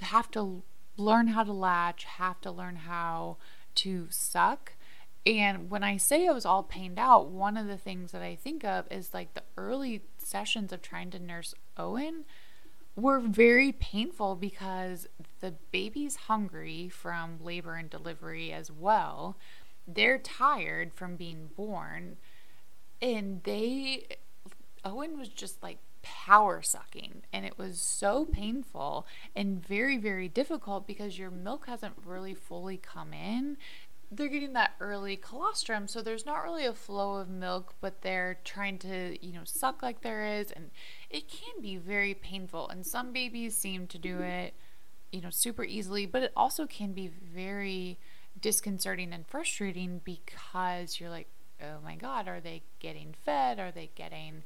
[0.00, 0.62] have to
[0.96, 3.36] learn how to latch, have to learn how
[3.76, 4.73] to suck.
[5.26, 8.34] And when I say I was all pained out, one of the things that I
[8.34, 12.24] think of is like the early sessions of trying to nurse Owen
[12.96, 15.08] were very painful because
[15.40, 19.36] the baby's hungry from labor and delivery as well.
[19.86, 22.16] they're tired from being born
[23.02, 24.06] and they
[24.84, 30.86] Owen was just like power sucking and it was so painful and very very difficult
[30.86, 33.56] because your milk hasn't really fully come in
[34.16, 38.38] they're getting that early colostrum so there's not really a flow of milk but they're
[38.44, 40.70] trying to you know suck like there is and
[41.10, 44.24] it can be very painful and some babies seem to do mm-hmm.
[44.24, 44.54] it
[45.12, 47.98] you know super easily but it also can be very
[48.40, 51.28] disconcerting and frustrating because you're like
[51.62, 53.58] oh my god are they getting fed?
[53.58, 54.42] Are they getting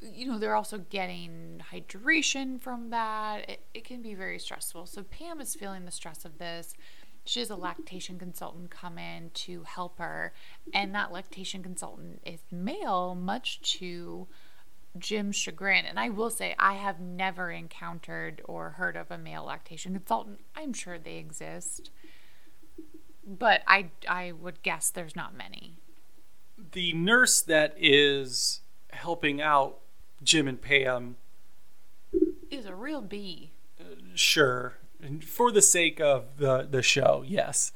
[0.00, 3.48] you know they're also getting hydration from that.
[3.50, 4.86] It, it can be very stressful.
[4.86, 6.74] So pam is feeling the stress of this
[7.24, 10.32] she has a lactation consultant come in to help her
[10.72, 14.26] and that lactation consultant is male much to
[14.98, 15.84] jim's chagrin.
[15.84, 20.40] And i will say i have never encountered or heard of a male lactation consultant.
[20.56, 21.90] I'm sure they exist
[23.26, 25.74] but i i would guess there's not many.
[26.72, 28.60] The nurse that is
[28.92, 29.78] helping out
[30.22, 31.16] Jim and Pam,
[32.50, 33.52] is a real bee.
[33.80, 34.89] Uh, sure, and
[35.24, 37.72] for the sake of the, the show, yes.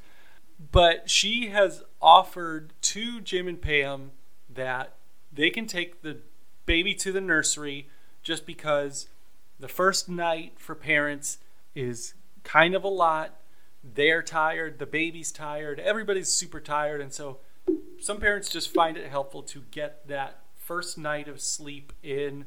[0.71, 4.11] But she has offered to Jim and Pam
[4.49, 4.93] that
[5.31, 6.19] they can take the
[6.65, 7.89] baby to the nursery
[8.23, 9.07] just because
[9.59, 11.37] the first night for parents
[11.73, 12.13] is
[12.43, 13.35] kind of a lot.
[13.83, 17.39] They're tired, the baby's tired, everybody's super tired, and so
[17.99, 22.45] some parents just find it helpful to get that first night of sleep in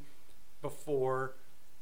[0.60, 1.36] before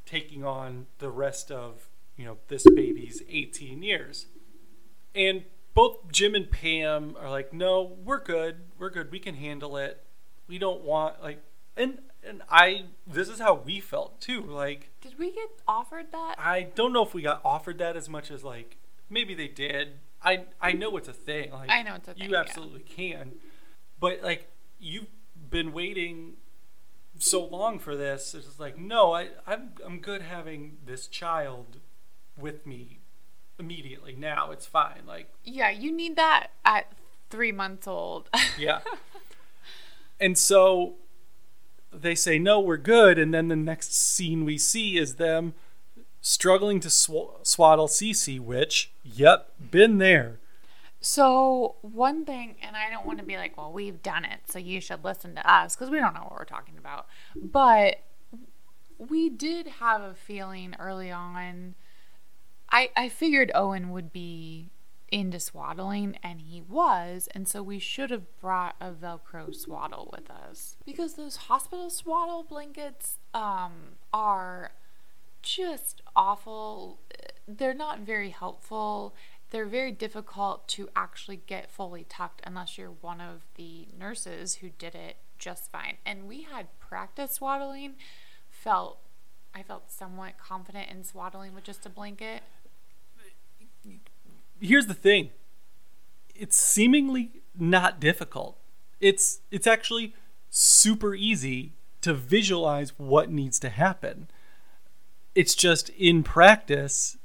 [0.05, 4.27] taking on the rest of you know this baby's 18 years.
[5.15, 5.45] And
[5.75, 8.63] both jim and pam are like no we're good.
[8.79, 9.11] We're good.
[9.11, 10.03] We can handle it.
[10.49, 11.43] We don't want like
[11.77, 16.37] and and i this is how we felt too like did we get offered that?
[16.39, 20.01] I don't know if we got offered that as much as like maybe they did.
[20.23, 22.41] I i know it's a thing like I know it's a thing, you yeah.
[22.41, 23.33] absolutely can.
[24.01, 24.49] But like
[24.79, 25.07] you've
[25.51, 26.35] been waiting
[27.19, 28.35] so long for this.
[28.35, 31.79] It's just like no i i'm, I'm good having this child
[32.37, 32.99] with me
[33.59, 36.93] immediately now it's fine like Yeah, you need that at
[37.31, 38.29] three months old.
[38.59, 38.81] yeah
[40.21, 40.95] and so
[41.93, 45.55] they say no we're good and then the next scene we see is them
[46.21, 50.39] struggling to sw- swaddle Cece, which yep been there
[51.01, 54.59] so, one thing, and I don't want to be like, well, we've done it, so
[54.59, 57.07] you should listen to us because we don't know what we're talking about.
[57.41, 58.01] But
[58.99, 61.77] we did have a feeling early on.
[62.71, 64.71] I, I figured Owen would be
[65.09, 70.31] into swaddling, and he was, and so we should have brought a Velcro swaddle with
[70.31, 73.73] us because those hospital swaddle blankets um,
[74.13, 74.73] are
[75.43, 76.99] just awful.
[77.47, 79.15] They're not very helpful.
[79.51, 84.71] They're very difficult to actually get fully tucked unless you're one of the nurses who
[84.71, 85.99] did it just fine.
[86.05, 87.95] And we had practice swaddling.
[88.51, 88.99] Felt
[89.55, 92.43] I felt somewhat confident in swaddling with just a blanket.
[94.61, 95.31] Here's the thing.
[96.35, 98.59] It's seemingly not difficult.
[99.01, 100.15] It's it's actually
[100.51, 104.29] super easy to visualize what needs to happen.
[105.35, 107.17] It's just in practice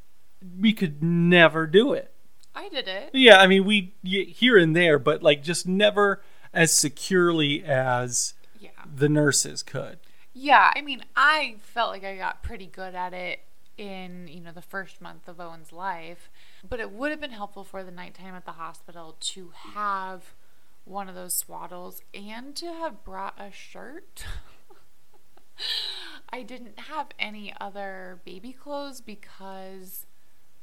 [0.60, 2.12] we could never do it.
[2.54, 3.12] I did it.
[3.14, 6.22] yeah i mean we here and there but like just never
[6.54, 8.72] as securely as Yeah.
[8.94, 10.00] the nurses could.
[10.34, 13.40] Yeah, I mean, I felt like I got pretty good at it
[13.82, 16.30] in, you know, the first month of Owen's life,
[16.68, 20.36] but it would have been helpful for the nighttime at the hospital to have
[20.86, 24.24] one of those swaddles and to have brought a shirt.
[26.30, 30.06] I didn't have any other baby clothes because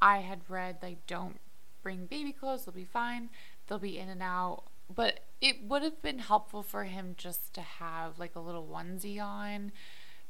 [0.01, 1.41] I had read like don't
[1.83, 3.31] bring baby clothes, they'll be fine.
[3.67, 4.65] They'll be in and out.
[4.95, 9.21] But it would have been helpful for him just to have like a little onesie
[9.21, 9.73] on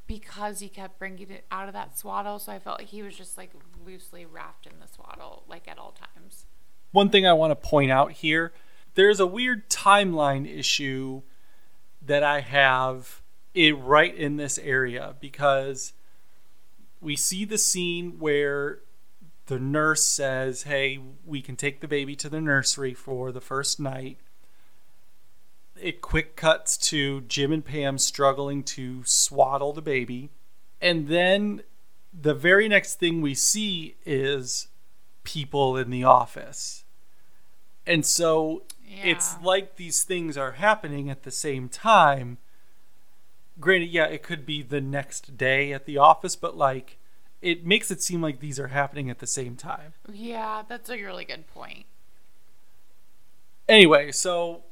[0.08, 2.40] because he kept bringing it out of that swaddle.
[2.40, 3.52] So I felt like he was just like
[3.86, 6.46] loosely wrapped in the swaddle, like at all times.
[6.90, 8.52] one thing I want to point out here
[8.94, 11.22] there's a weird timeline issue
[12.02, 13.22] that I have
[13.54, 15.92] it right in this area because
[17.00, 18.80] we see the scene where
[19.46, 23.78] the nurse says, Hey, we can take the baby to the nursery for the first
[23.78, 24.18] night.
[25.80, 30.30] It quick cuts to Jim and Pam struggling to swaddle the baby.
[30.80, 31.62] And then
[32.12, 34.68] the very next thing we see is
[35.24, 36.84] people in the office.
[37.86, 42.38] And so it's like these things are happening at the same time.
[43.60, 46.98] Granted, yeah, it could be the next day at the office, but like
[47.40, 49.94] it makes it seem like these are happening at the same time.
[50.10, 51.86] Yeah, that's a really good point.
[53.68, 54.62] anyway, so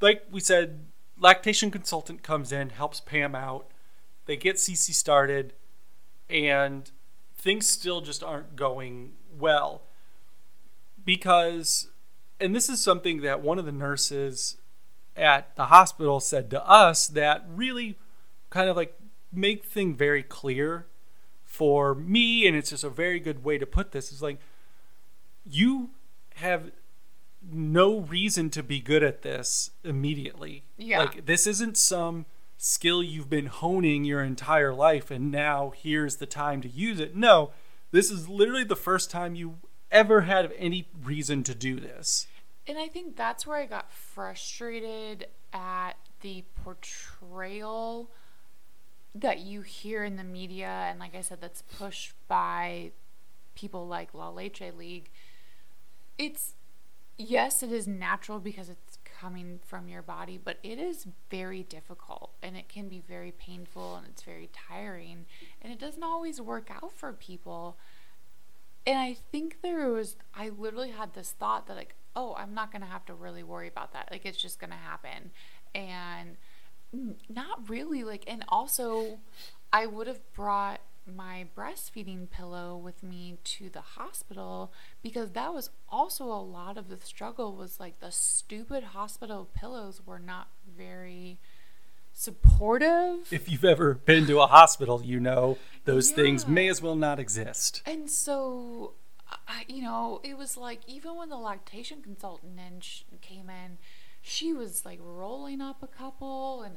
[0.00, 0.86] like we said,
[1.18, 3.70] lactation consultant comes in, helps Pam out.
[4.26, 5.54] They get Cece started,
[6.28, 6.90] and
[7.36, 9.82] things still just aren't going well
[11.04, 11.88] because,
[12.40, 14.58] and this is something that one of the nurses
[15.16, 17.98] at the hospital said to us that really
[18.50, 18.98] kind of like
[19.32, 20.86] make thing very clear
[21.44, 24.38] for me and it's just a very good way to put this is like
[25.44, 25.90] you
[26.36, 26.70] have
[27.50, 31.00] no reason to be good at this immediately Yeah.
[31.00, 32.26] like this isn't some
[32.56, 37.14] skill you've been honing your entire life and now here's the time to use it
[37.16, 37.50] no
[37.90, 39.56] this is literally the first time you
[39.90, 42.26] ever had any reason to do this
[42.66, 48.10] And I think that's where I got frustrated at the portrayal
[49.14, 50.68] that you hear in the media.
[50.68, 52.90] And like I said, that's pushed by
[53.54, 55.08] people like La Leche League.
[56.18, 56.54] It's,
[57.18, 62.30] yes, it is natural because it's coming from your body, but it is very difficult
[62.42, 65.26] and it can be very painful and it's very tiring.
[65.60, 67.76] And it doesn't always work out for people
[68.88, 72.72] and I think there was I literally had this thought that like, oh, I'm not
[72.72, 74.08] gonna have to really worry about that.
[74.10, 75.30] Like it's just gonna happen,
[75.74, 76.38] and
[77.28, 78.02] not really.
[78.02, 79.18] Like, and also,
[79.74, 80.80] I would have brought
[81.14, 86.88] my breastfeeding pillow with me to the hospital because that was also a lot of
[86.88, 91.38] the struggle was like the stupid hospital pillows were not very
[92.12, 96.96] supportive if you've ever been to a hospital, you know those things may as well
[96.96, 97.82] not exist.
[97.86, 98.92] And so,
[99.46, 102.84] I, you know, it was like even when the lactation consultant and
[103.22, 103.78] came in,
[104.20, 106.76] she was like rolling up a couple, and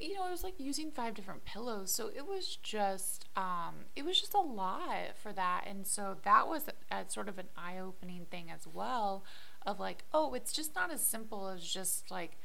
[0.00, 1.92] you know, it was like using five different pillows.
[1.92, 5.64] So it was just, um, it was just a lot for that.
[5.66, 9.24] And so that was a, a sort of an eye-opening thing as well,
[9.66, 12.38] of like, oh, it's just not as simple as just like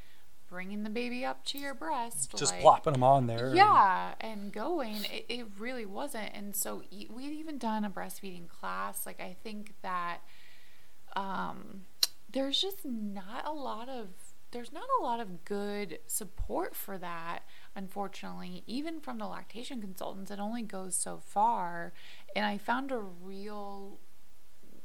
[0.50, 3.54] bringing the baby up to your breast, Just like, plopping them on there.
[3.54, 6.32] yeah, and going, it, it really wasn't.
[6.34, 6.84] And so
[7.14, 9.06] we had even done a breastfeeding class.
[9.06, 10.20] Like, I think that
[11.18, 11.82] um,
[12.32, 14.08] there's just not a lot of
[14.52, 17.40] there's not a lot of good support for that
[17.76, 20.32] unfortunately even from the lactation consultants.
[20.32, 21.94] It only goes so far.
[22.36, 24.00] And i found a real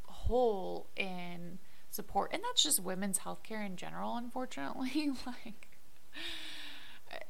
[0.05, 1.59] hole in
[1.91, 2.31] support.
[2.33, 5.11] And that's just women's healthcare in general unfortunately.
[5.27, 5.69] Like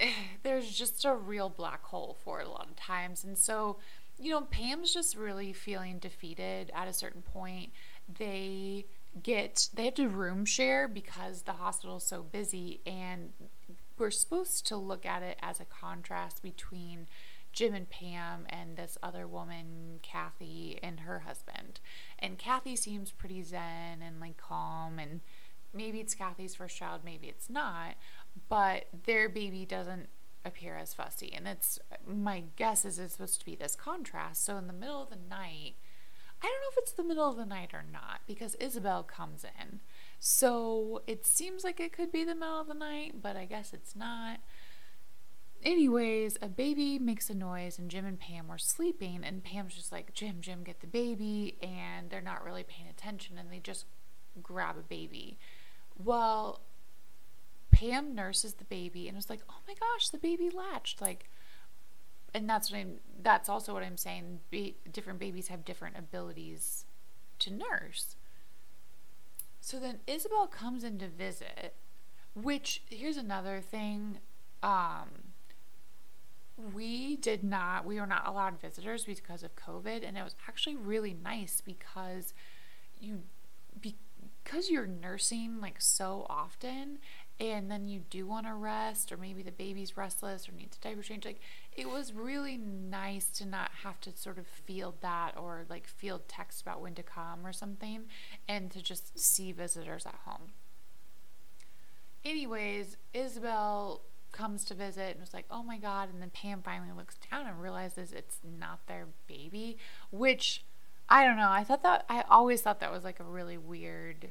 [0.43, 3.24] there's just a real black hole for it a lot of times.
[3.24, 3.78] And so
[4.18, 7.72] you know pam's just really feeling defeated at a certain point.
[8.18, 8.87] They
[9.20, 13.32] get they have to room share because the hospital's so busy and
[13.98, 17.06] we're supposed to look at it as a contrast between
[17.52, 21.80] Jim and Pam and this other woman, Kathy, and her husband.
[22.18, 25.20] And Kathy seems pretty zen and like calm, and
[25.74, 27.94] maybe it's Kathy's first child, maybe it's not,
[28.48, 30.08] but their baby doesn't
[30.44, 31.32] appear as fussy.
[31.34, 34.44] And it's my guess is it's supposed to be this contrast.
[34.44, 35.74] So in the middle of the night,
[36.43, 39.45] I don't know if it's the middle of the night or not because Isabel comes
[39.45, 39.80] in.
[40.18, 43.72] So it seems like it could be the middle of the night, but I guess
[43.72, 44.40] it's not.
[45.62, 49.93] Anyways, a baby makes a noise, and Jim and Pam were sleeping, and Pam's just
[49.93, 53.84] like, Jim, Jim, get the baby, and they're not really paying attention, and they just
[54.43, 55.38] grab a baby.
[55.97, 56.62] Well,
[57.70, 61.30] Pam nurses the baby and was like, "Oh my gosh, the baby latched!" Like,
[62.35, 62.95] and that's what I'm.
[63.22, 64.41] That's also what I'm saying.
[64.51, 66.85] Ba- different babies have different abilities
[67.41, 68.16] to nurse.
[69.61, 71.74] So then Isabel comes in to visit,
[72.35, 74.18] which here's another thing.
[74.62, 75.33] Um,
[76.74, 77.85] we did not.
[77.85, 82.35] We were not allowed visitors because of COVID, and it was actually really nice because
[83.01, 83.22] you
[84.45, 86.99] because you're nursing like so often
[87.41, 90.80] and then you do want to rest or maybe the baby's restless or needs a
[90.80, 91.41] diaper change like
[91.75, 96.23] it was really nice to not have to sort of field that or like field
[96.29, 98.05] text about when to come or something
[98.49, 100.53] and to just see visitors at home
[102.25, 104.03] anyways isabel
[104.33, 107.47] comes to visit and was like oh my god and then pam finally looks down
[107.47, 109.77] and realizes it's not their baby
[110.11, 110.64] which
[111.12, 111.51] I don't know.
[111.51, 114.31] I thought that I always thought that was like a really weird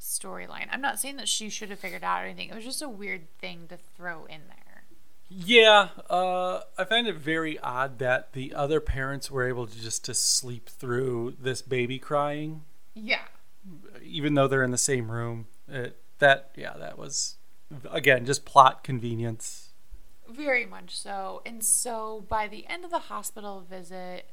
[0.00, 0.66] storyline.
[0.70, 2.48] I'm not saying that she should have figured out anything.
[2.48, 4.63] It was just a weird thing to throw in there.
[5.36, 10.04] Yeah, uh, I find it very odd that the other parents were able to just
[10.04, 12.62] to sleep through this baby crying,
[12.94, 13.22] Yeah.
[14.00, 15.46] even though they're in the same room.
[15.68, 17.36] It, that yeah, that was
[17.90, 19.70] again just plot convenience.
[20.28, 21.42] Very much so.
[21.44, 24.26] And so by the end of the hospital visit,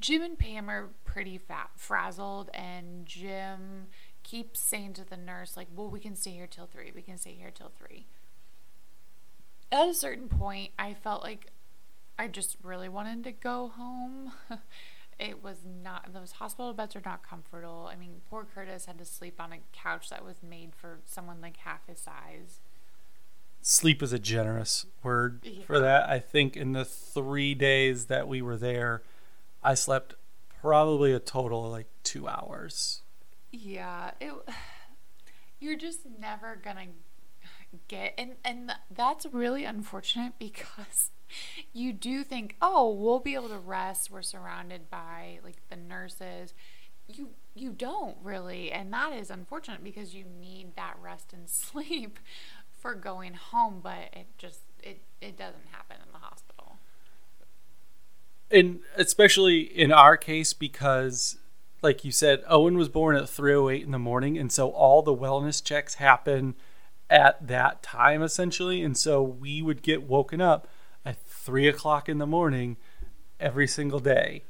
[0.00, 3.88] Jim and Pam are pretty fat, frazzled, and Jim
[4.22, 6.92] keeps saying to the nurse, like, well, we can stay here till three.
[6.94, 8.06] We can stay here till three.
[9.72, 11.46] At a certain point, I felt like
[12.18, 14.32] I just really wanted to go home.
[15.18, 17.88] it was not, those hospital beds are not comfortable.
[17.90, 21.40] I mean, poor Curtis had to sleep on a couch that was made for someone
[21.40, 22.60] like half his size.
[23.62, 25.64] Sleep is a generous word Yeah.
[25.64, 26.08] for that.
[26.08, 29.02] I think in the three days that we were there,
[29.62, 30.14] I slept
[30.60, 33.00] probably a total of like two hours.
[33.52, 34.32] Yeah, it.
[35.60, 36.86] You're just never gonna
[37.88, 41.10] get, and and that's really unfortunate because
[41.72, 44.10] you do think, oh, we'll be able to rest.
[44.10, 46.54] We're surrounded by like the nurses.
[47.08, 52.18] You you don't really, and that is unfortunate because you need that rest and sleep
[52.80, 56.76] for going home, but it just it it doesn't happen in the hospital.
[58.50, 61.38] and especially in our case because
[61.82, 65.14] like you said owen was born at 308 in the morning and so all the
[65.14, 66.54] wellness checks happen
[67.12, 70.68] at that time essentially and so we would get woken up
[71.04, 72.76] at 3 o'clock in the morning
[73.40, 74.44] every single day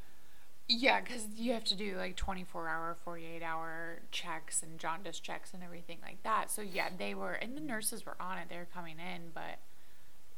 [0.69, 5.53] Yeah, because you have to do like 24 hour, 48 hour checks and jaundice checks
[5.53, 6.51] and everything like that.
[6.51, 8.49] So, yeah, they were, and the nurses were on it.
[8.49, 9.59] They were coming in, but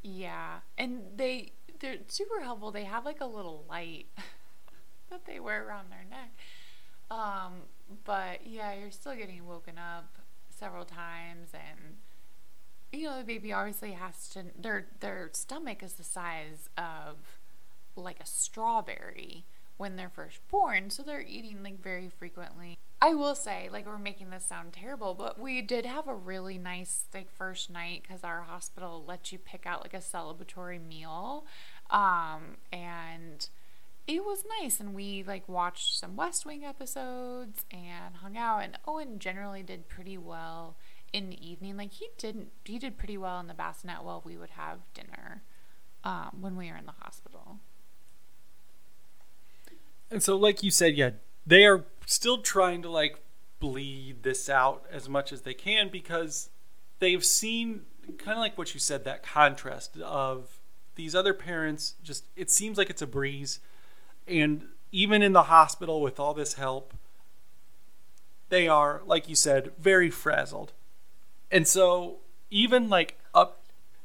[0.03, 0.59] yeah.
[0.77, 2.71] And they, they're super helpful.
[2.71, 4.07] They have like a little light
[5.09, 6.33] that they wear around their neck.
[7.11, 7.63] Um,
[8.05, 10.17] but yeah, you're still getting woken up
[10.49, 11.97] several times and
[12.95, 17.39] you know the baby obviously has to their their stomach is the size of
[17.95, 19.45] like a strawberry
[19.77, 22.77] when they're first born, so they're eating like very frequently.
[23.01, 26.57] I will say, like we're making this sound terrible, but we did have a really
[26.57, 31.45] nice like first night because our hospital lets you pick out like a celebratory meal,
[31.89, 33.49] um, and
[34.07, 34.79] it was nice.
[34.79, 38.63] And we like watched some West Wing episodes and hung out.
[38.63, 40.77] And Owen generally did pretty well
[41.13, 41.77] in the evening.
[41.77, 45.43] Like he didn't, he did pretty well in the bassinet while we would have dinner
[46.03, 47.59] um, when we were in the hospital.
[50.11, 51.09] and so like you said yeah
[51.45, 53.17] they are still trying to like
[53.59, 56.49] bleed this out as much as they can because
[56.99, 57.81] they've seen
[58.17, 60.59] kind of like what you said that contrast of
[60.95, 63.59] these other parents just it seems like it's a breeze
[64.27, 66.93] and even in the hospital with all this help
[68.49, 70.71] they are like you said very frazzled
[71.55, 72.17] and so
[72.49, 73.61] even like up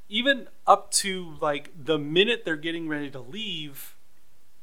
[0.08, 3.96] even up to like the minute they're getting ready to leave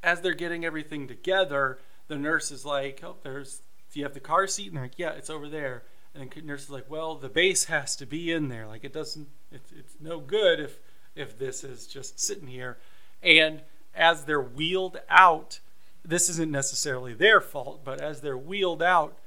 [0.02, 3.62] as they're getting everything together the nurse is like oh there's
[3.92, 4.68] do you have the car seat?
[4.68, 5.84] And they're like yeah it's over there.
[6.14, 8.68] And the nurse is like well the base has to be in there.
[8.68, 10.80] Like it doesn't it's, it's no good if
[11.16, 12.78] if this is just sitting here.
[13.22, 13.62] And
[13.96, 15.60] as they're wheeled out
[16.06, 19.18] this isn't necessarily their fault but as they're wheeled out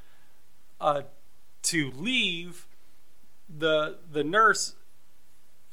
[0.80, 1.02] uh,
[1.62, 2.66] to leave
[3.58, 4.74] the the nurse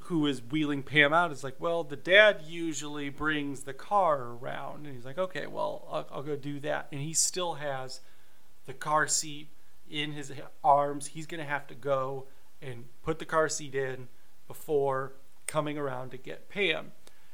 [0.03, 4.85] who is wheeling Pam out is like, well, the dad usually brings the car around,
[4.85, 7.99] and he's like, okay, well, I'll, I'll go do that, and he still has
[8.65, 9.49] the car seat
[9.89, 10.31] in his
[10.63, 11.07] arms.
[11.07, 12.25] He's gonna have to go
[12.61, 14.07] and put the car seat in
[14.47, 15.13] before
[15.45, 16.93] coming around to get Pam,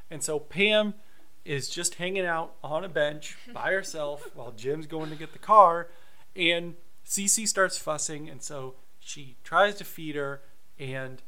[0.09, 0.95] and so Pam
[1.45, 5.39] is just hanging out on a bench by herself while Jim's going to get the
[5.39, 5.89] car,
[6.35, 6.75] and
[7.05, 10.41] Cece starts fussing, and so she tries to feed her,
[10.79, 11.21] and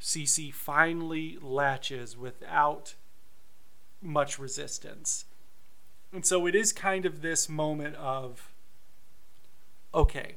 [0.00, 2.94] Cece finally latches without
[4.02, 5.24] much resistance.
[6.12, 8.52] And so it is kind of this moment of
[9.94, 10.36] okay,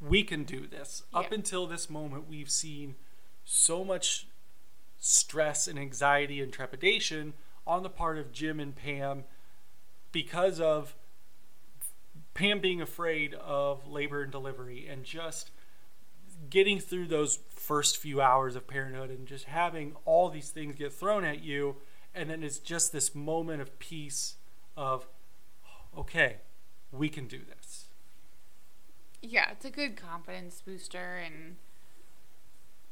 [0.00, 1.04] we can do this.
[1.14, 2.96] Up until this moment, we've seen
[3.44, 4.26] so much
[4.98, 7.34] stress and anxiety and trepidation
[7.66, 9.24] on the part of Jim and Pam
[10.10, 10.96] because of
[12.34, 15.50] Pam being afraid of labor and delivery and just
[16.50, 20.92] getting through those first few hours of parenthood and just having all these things get
[20.92, 21.76] thrown at you
[22.14, 24.36] and then it's just this moment of peace
[24.76, 25.06] of
[25.96, 26.38] okay
[26.92, 27.86] we can do this
[29.22, 31.56] Yeah, it's a good confidence booster, and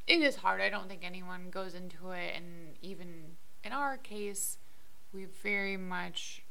[0.06, 0.60] it is hard.
[0.60, 4.58] I don't think anyone goes into it, and even in our case,
[5.12, 6.43] we very much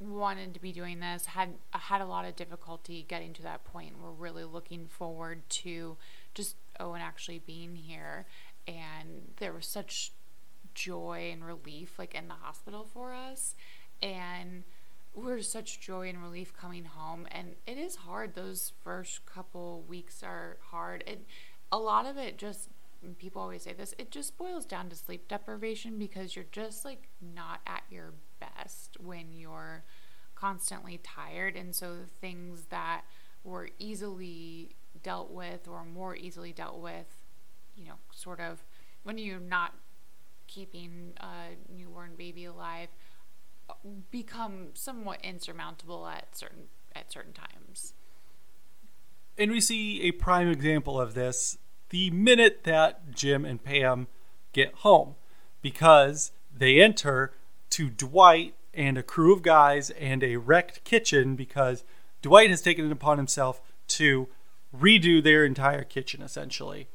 [0.00, 1.26] wanted to be doing this.
[1.26, 3.94] had had a lot of difficulty getting to that point.
[4.02, 5.96] We're really looking forward to
[6.34, 8.26] just Owen actually being here,
[8.66, 10.12] and there was such
[10.74, 13.54] joy and relief like in the hospital for us,
[14.02, 14.64] and
[15.14, 20.22] we're such joy and relief coming home and it is hard those first couple weeks
[20.22, 21.26] are hard it
[21.70, 22.68] a lot of it just
[23.18, 27.08] people always say this it just boils down to sleep deprivation because you're just like
[27.20, 29.84] not at your best when you're
[30.34, 33.02] constantly tired and so things that
[33.44, 37.06] were easily dealt with or more easily dealt with,
[37.76, 38.64] you know, sort of
[39.02, 39.74] when you're not
[40.46, 42.88] keeping a newborn baby alive
[44.10, 47.94] become somewhat insurmountable at certain at certain times.
[49.38, 51.56] And we see a prime example of this
[51.92, 54.08] the minute that Jim and Pam
[54.54, 55.14] get home
[55.60, 57.34] because they enter
[57.68, 61.84] to Dwight and a crew of guys and a wrecked kitchen because
[62.22, 64.26] Dwight has taken it upon himself to
[64.74, 66.88] redo their entire kitchen essentially.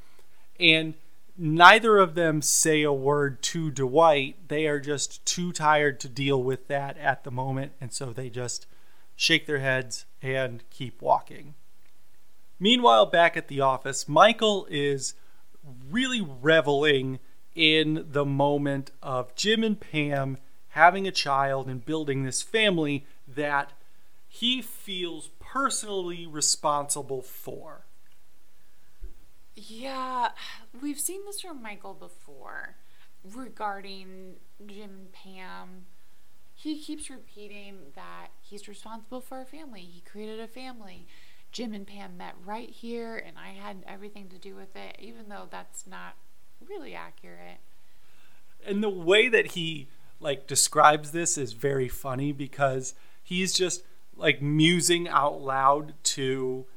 [0.60, 0.96] And
[1.38, 4.48] neither of them say a word to Dwight.
[4.48, 7.74] They are just too tired to deal with that at the moment.
[7.80, 8.66] And so they just
[9.16, 11.54] shake their heads and keep walking.
[12.60, 15.14] Meanwhile, back at the office, Michael is
[15.90, 17.20] really reveling
[17.56, 20.38] in the moment of Jim and Pam
[20.70, 23.74] having a child and building this family that
[24.28, 27.86] he feels personally responsible for.
[29.56, 30.30] Yeah,
[30.82, 32.76] we've seen this from Michael before
[33.24, 34.36] regarding
[34.66, 35.86] Jim and Pam.
[36.54, 39.82] He keeps repeating that he's responsible for a family.
[39.82, 41.08] He created a family.
[41.58, 45.28] Jim and Pam met right here, and I had everything to do with it, even
[45.28, 46.14] though that's not
[46.64, 47.58] really accurate.
[48.64, 49.88] And the way that he
[50.20, 52.94] like describes this is very funny because
[53.24, 53.82] he's just
[54.16, 56.68] like musing out loud to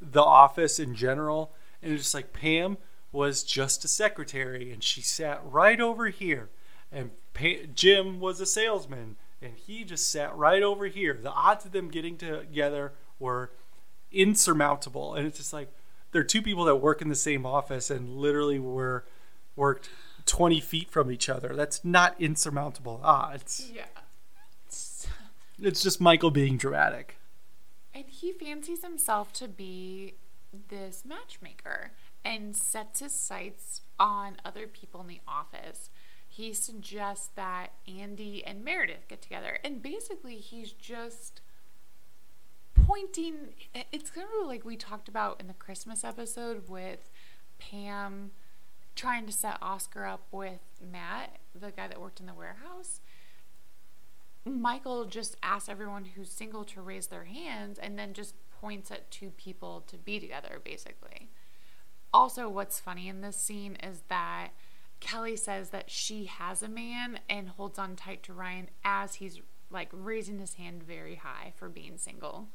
[0.00, 1.52] the office in general
[1.82, 2.78] and it's just like Pam
[3.12, 6.48] was just a secretary and she sat right over here
[6.90, 11.66] and pa- Jim was a salesman and he just sat right over here the odds
[11.66, 13.52] of them getting together were
[14.10, 15.14] insurmountable.
[15.14, 15.72] And it's just like
[16.10, 19.04] there are two people that work in the same office and literally were
[19.54, 19.90] worked
[20.26, 21.54] 20 feet from each other.
[21.54, 23.70] That's not insurmountable odds.
[23.72, 23.84] Yeah.
[24.66, 27.16] it's just michael being dramatic.
[27.94, 30.14] And he fancies himself to be
[30.68, 31.92] this matchmaker
[32.24, 35.90] and sets his sights on other people in the office.
[36.28, 41.40] He suggests that Andy and Meredith get together, and basically, he's just
[42.90, 43.34] pointing.
[43.92, 47.08] It's kind of like we talked about in the Christmas episode with
[47.58, 48.32] Pam
[48.96, 53.00] trying to set Oscar up with Matt, the guy that worked in the warehouse.
[54.44, 59.10] Michael just asks everyone who's single to raise their hands and then just points at
[59.10, 61.30] two people to be together, basically.
[62.12, 64.48] Also, what's funny in this scene is that
[64.98, 69.40] Kelly says that she has a man and holds on tight to Ryan as he's
[69.70, 72.48] like raising his hand very high for being single.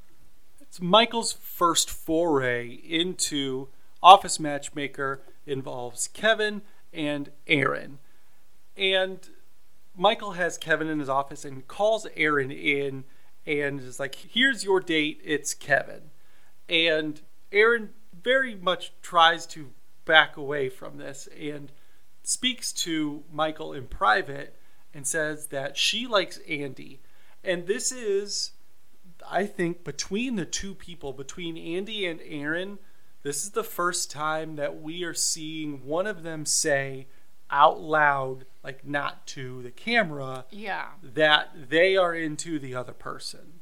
[0.76, 3.70] It's Michael's first foray into
[4.04, 8.00] Office Matchmaker involves Kevin and Erin.
[8.76, 9.20] And
[9.96, 13.06] Michael has Kevin in his office and calls Erin in
[13.48, 16.12] and is like, here's your date, it's Kevin.
[16.68, 17.22] And
[17.54, 19.70] Erin very much tries to
[20.04, 21.72] back away from this and
[22.22, 24.58] speaks to Michael in private
[24.94, 27.00] and says that she likes Andy.
[27.46, 28.52] And this is,
[29.30, 32.80] I think, between the two people, between Andy and Erin,
[33.24, 37.08] this is the first time that we are seeing one of them say
[37.50, 40.90] out loud, like not to the camera, Yeah.
[41.04, 43.62] that they are into the other person.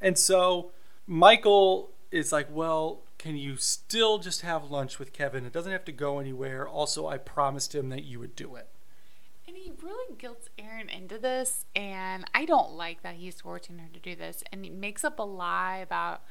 [0.00, 0.72] And so
[1.06, 5.44] Michael is like, Well, can you still just have lunch with Kevin?
[5.44, 6.66] It doesn't have to go anywhere.
[6.66, 8.68] Also, I promised him that you would do it.
[9.62, 14.00] He really guilts Erin into this, and I don't like that he's forcing her to
[14.00, 14.42] do this.
[14.50, 16.22] And he makes up a lie about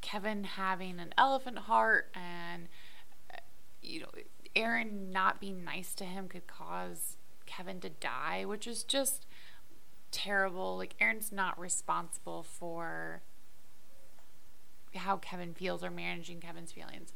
[0.00, 2.68] Kevin having an elephant heart, and
[3.34, 3.38] uh,
[3.82, 4.10] you know,
[4.54, 7.16] Erin not being nice to him could cause
[7.46, 9.26] Kevin to die, which is just
[10.12, 10.76] terrible.
[10.76, 13.22] Like Erin's not responsible for
[14.94, 17.12] how Kevin feels or managing Kevin's feelings.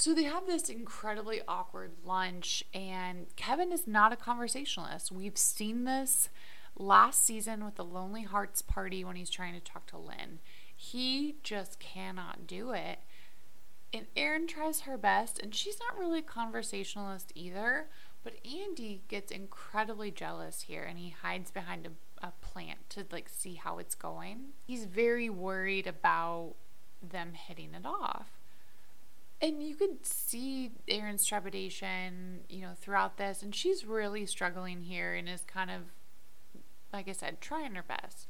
[0.00, 5.12] So they have this incredibly awkward lunch, and Kevin is not a conversationalist.
[5.12, 6.30] We've seen this
[6.74, 10.38] last season with the Lonely Hearts party when he's trying to talk to Lynn.
[10.74, 13.00] He just cannot do it.
[13.92, 17.88] And Erin tries her best, and she's not really a conversationalist either.
[18.24, 23.28] But Andy gets incredibly jealous here, and he hides behind a, a plant to like
[23.28, 24.54] see how it's going.
[24.66, 26.54] He's very worried about
[27.02, 28.39] them hitting it off.
[29.42, 35.14] And you could see Erin's trepidation, you know, throughout this, and she's really struggling here
[35.14, 35.82] and is kind of,
[36.92, 38.28] like I said, trying her best.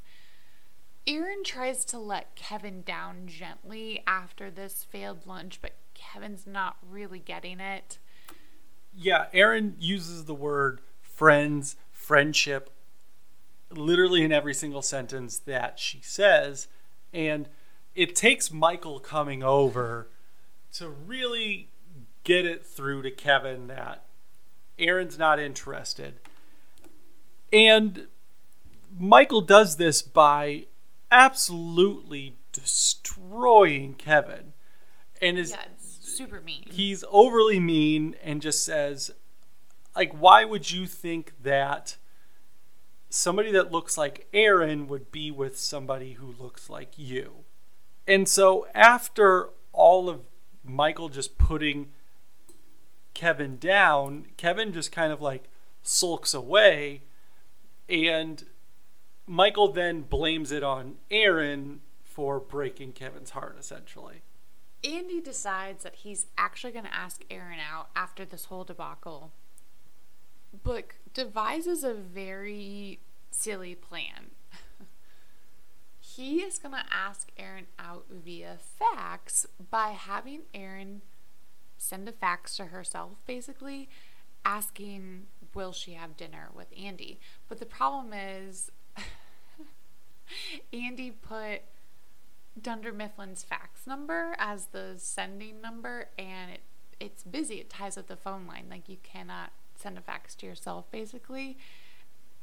[1.07, 7.19] Erin tries to let Kevin down gently after this failed lunch, but Kevin's not really
[7.19, 7.99] getting it.
[8.95, 12.71] Yeah, Erin uses the word friends, friendship,
[13.71, 16.69] literally in every single sentence that she says.
[17.13, 17.49] And
[17.95, 20.09] it takes Michael coming over
[20.75, 21.69] to really
[22.25, 24.05] get it through to Kevin that
[24.79, 26.15] Erin's not interested.
[27.53, 28.07] And
[28.99, 30.67] Michael does this by
[31.11, 34.53] absolutely destroying Kevin.
[35.21, 36.65] And is Yeah, super mean.
[36.71, 39.11] he's overly mean and just says
[39.95, 41.97] like why would you think that
[43.11, 47.45] somebody that looks like Erin would be with somebody who looks like you?
[48.07, 50.21] And so after all of
[50.73, 51.91] Michael just putting
[53.15, 55.45] Kevin down, Kevin just kind of like
[55.83, 57.03] sulks away
[57.89, 58.45] and
[59.27, 64.23] Michael then blames it on Erin for breaking Kevin's heart essentially.
[64.83, 69.31] Andy decides that he's actually going to ask Erin out after this whole debacle,
[70.65, 73.01] but devises a very
[73.31, 74.31] silly plan.
[76.21, 81.01] He is going to ask Erin out via fax by having Erin
[81.79, 83.89] send a fax to herself, basically,
[84.45, 87.21] asking, Will she have dinner with Andy?
[87.49, 88.71] But the problem is,
[90.75, 91.63] Andy put
[92.61, 96.61] Dunder Mifflin's fax number as the sending number, and it
[97.01, 97.61] it's busy.
[97.61, 98.67] It ties up the phone line.
[98.69, 101.57] Like you cannot send a fax to yourself, basically.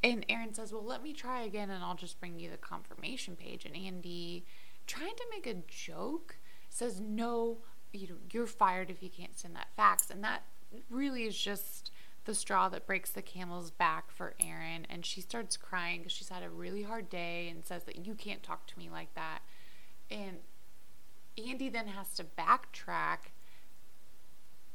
[0.04, 3.36] And Erin says, "Well, let me try again, and I'll just bring you the confirmation
[3.36, 4.46] page." And Andy,
[4.86, 6.38] trying to make a joke,
[6.70, 7.60] says, "No,
[7.92, 10.44] you know, you're fired if you can't send that fax." And that
[10.90, 11.92] really is just
[12.26, 14.86] the straw that breaks the camel's back for Erin.
[14.90, 18.14] And she starts crying because she's had a really hard day and says that you
[18.14, 19.40] can't talk to me like that.
[20.12, 20.40] And
[21.38, 23.32] Andy then has to backtrack,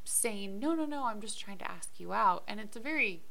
[0.04, 2.42] saying, No, no, no, I'm just trying to ask you out.
[2.48, 3.22] And it's a very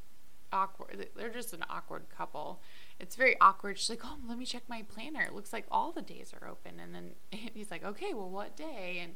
[0.54, 2.62] awkward, they're just an awkward couple.
[3.00, 3.78] It's very awkward.
[3.80, 5.22] She's like, Oh, let me check my planner.
[5.22, 6.80] It looks like all the days are open.
[6.80, 7.12] And then
[7.54, 9.00] he's like, Okay, well, what day?
[9.04, 9.14] And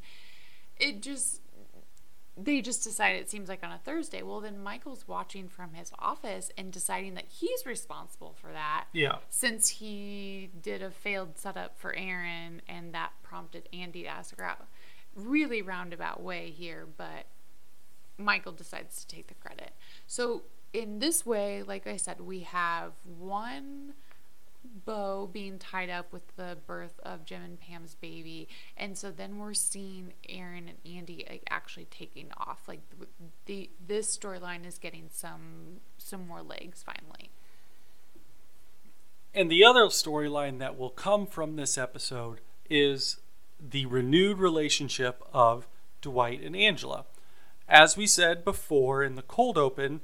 [0.78, 1.42] it just,
[2.38, 4.22] they just decided it seems like on a Thursday.
[4.22, 9.18] Well, then Michael's watching from his office and deciding that he's responsible for that Yeah.
[9.30, 14.44] since he did a failed setup for Erin and that prompted Andy to ask her
[14.44, 14.66] out.
[15.16, 17.28] Really roundabout way here, but
[18.18, 19.72] Michael decides to take the credit.
[20.08, 20.44] So,
[20.74, 23.94] in this way, like I said, we have one
[24.86, 29.38] bow being tied up with the birth of Jim and Pam's baby, and so then
[29.38, 32.64] we're seeing Erin and Andy like, actually taking off.
[32.68, 33.08] Like the,
[33.46, 37.30] the this storyline is getting some some more legs finally.
[39.34, 42.40] And the other storyline that will come from this episode
[42.70, 43.18] is
[43.60, 45.68] the renewed relationship of
[46.02, 47.06] Dwight and Angela.
[47.68, 50.02] As we said before in the cold open,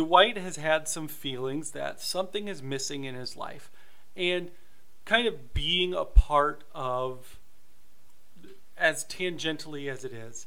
[0.00, 3.70] Dwight has had some feelings that something is missing in his life.
[4.16, 4.50] And
[5.04, 7.38] kind of being a part of,
[8.78, 10.46] as tangentially as it is,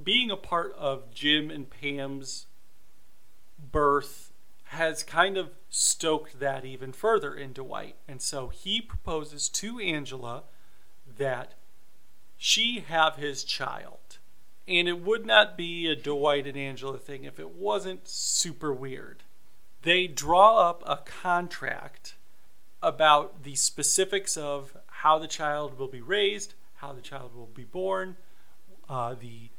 [0.00, 2.46] being a part of Jim and Pam's
[3.58, 4.32] birth
[4.66, 7.96] has kind of stoked that even further in Dwight.
[8.06, 10.44] And so he proposes to Angela
[11.18, 11.54] that
[12.36, 14.05] she have his child.
[14.68, 19.22] And it would not be a Dwight and Angela thing if it wasn't super weird.
[19.82, 22.14] They draw up a contract
[22.82, 27.64] about the specifics of how the child will be raised, how the child will be
[27.64, 28.16] born,
[28.88, 29.50] uh, the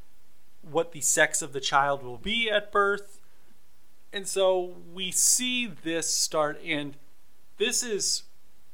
[0.61, 3.21] what the sex of the child will be at birth,
[4.11, 6.95] and so we see this start and
[7.57, 8.23] this is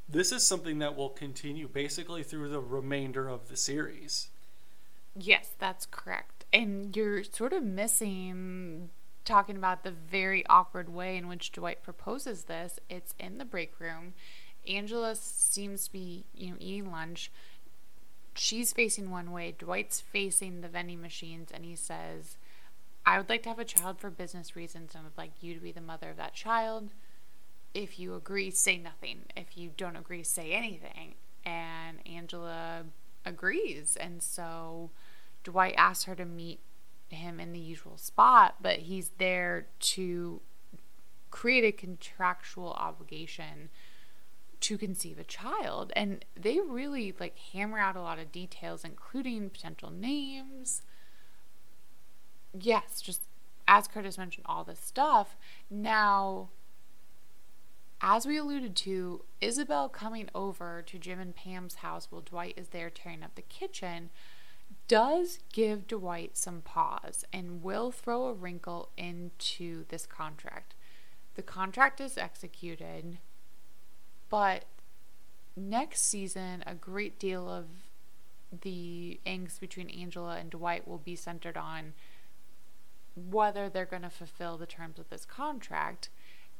[0.07, 4.29] this is something that will continue basically through the remainder of the series
[5.15, 6.45] Yes, that's correct.
[6.51, 8.89] And you're sort of missing
[9.25, 12.79] talking about the very awkward way in which Dwight proposes this.
[12.89, 14.13] It's in the break room.
[14.67, 17.31] Angela seems to be, you know, eating lunch.
[18.35, 19.53] She's facing one way.
[19.57, 22.37] Dwight's facing the vending machines, and he says,
[23.05, 25.59] "I would like to have a child for business reasons, and would like you to
[25.59, 26.89] be the mother of that child.
[27.73, 29.25] If you agree, say nothing.
[29.35, 32.85] If you don't agree, say anything." And Angela
[33.25, 34.89] agrees, and so
[35.43, 36.59] Dwight asks her to meet
[37.09, 40.41] him in the usual spot, but he's there to
[41.31, 43.69] create a contractual obligation
[44.61, 45.91] to conceive a child.
[45.95, 50.83] And they really like hammer out a lot of details, including potential names.
[52.57, 53.23] Yes, just
[53.67, 55.35] as Curtis mentioned, all this stuff.
[55.69, 56.49] Now,
[58.01, 62.69] as we alluded to, Isabel coming over to Jim and Pam's house while Dwight is
[62.69, 64.09] there tearing up the kitchen
[64.93, 70.75] does give Dwight some pause and will throw a wrinkle into this contract.
[71.33, 73.17] The contract is executed,
[74.29, 74.65] but
[75.55, 77.65] next season, a great deal of
[78.61, 81.93] the angst between Angela and Dwight will be centered on
[83.15, 86.09] whether they're going to fulfill the terms of this contract.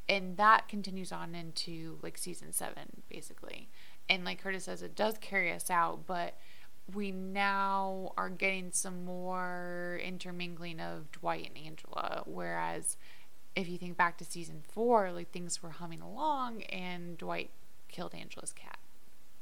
[0.10, 3.70] And that continues on into like season seven, basically.
[4.10, 6.36] And like Curtis says, it does carry us out, but
[6.92, 12.24] we now are getting some more intermingling of Dwight and Angela.
[12.26, 12.98] Whereas
[13.56, 17.52] if you think back to season four, like things were humming along and Dwight
[17.88, 18.80] killed Angela's cat.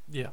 [0.09, 0.29] Yeah.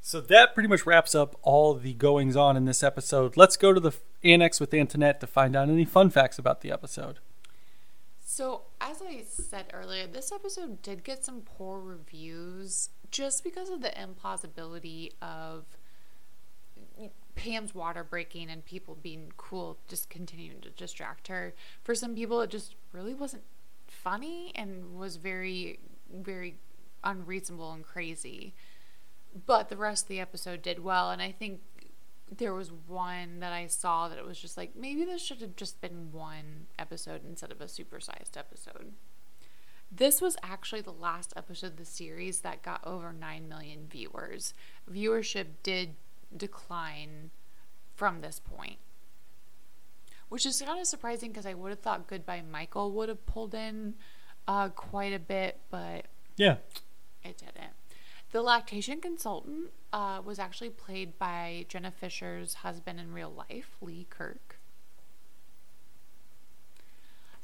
[0.00, 3.36] So that pretty much wraps up all the goings on in this episode.
[3.36, 3.92] Let's go to the
[4.24, 7.20] annex with Antoinette to find out any fun facts about the episode.
[8.24, 13.82] So, as I said earlier, this episode did get some poor reviews just because of
[13.82, 15.64] the implausibility of
[17.36, 21.54] Pam's water breaking and people being cool, just continuing to distract her.
[21.84, 23.44] For some people, it just really wasn't
[23.86, 25.78] funny and was very,
[26.12, 26.56] very
[27.04, 28.54] unreasonable and crazy.
[29.46, 31.60] But the rest of the episode did well, and I think
[32.34, 35.56] there was one that I saw that it was just like maybe this should have
[35.56, 38.92] just been one episode instead of a supersized episode.
[39.94, 44.54] This was actually the last episode of the series that got over 9 million viewers.
[44.90, 45.96] Viewership did
[46.34, 47.30] decline
[47.94, 48.78] from this point.
[50.30, 53.54] Which is kind of surprising because I would have thought Goodbye Michael would have pulled
[53.54, 53.94] in
[54.48, 56.56] uh, quite a bit, but Yeah.
[57.22, 57.74] it didn't.
[58.30, 64.06] The lactation consultant uh, was actually played by Jenna Fischer's husband in real life, Lee
[64.08, 64.58] Kirk.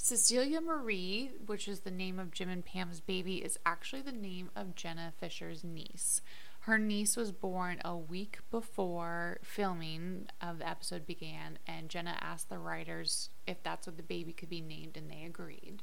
[0.00, 4.48] Cecilia Marie, which is the name of Jim and Pam's baby, is actually the name
[4.54, 6.22] of Jenna Fischer's niece.
[6.60, 12.48] Her niece was born a week before filming of the episode began, and Jenna asked
[12.48, 15.82] the writers if that's what the baby could be named, and they agreed.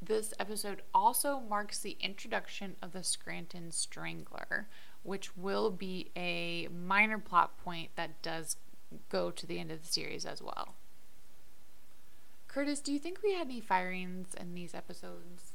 [0.00, 4.68] This episode also marks the introduction of the Scranton Strangler,
[5.02, 8.56] which will be a minor plot point that does
[9.08, 10.76] go to the end of the series as well.
[12.58, 15.52] Curtis, do you think we had any firings in these episodes?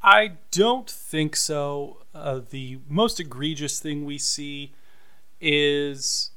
[0.00, 2.04] I don't think so.
[2.14, 4.72] Uh, the most egregious thing we see
[5.40, 6.30] is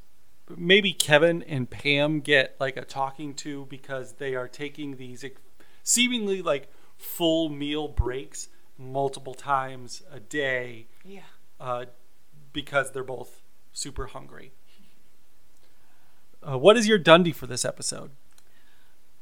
[0.49, 5.23] maybe Kevin and Pam get like a talking to because they are taking these
[5.83, 8.47] seemingly like full meal breaks
[8.79, 11.19] multiple times a day Yeah.
[11.59, 11.85] uh,
[12.51, 14.53] because they're both super hungry.
[16.41, 18.09] Uh, what is your Dundie for this episode?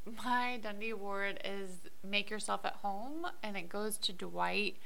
[0.05, 1.69] My Dundie Award is
[2.03, 4.77] Make Yourself at Home, and it goes to Dwight,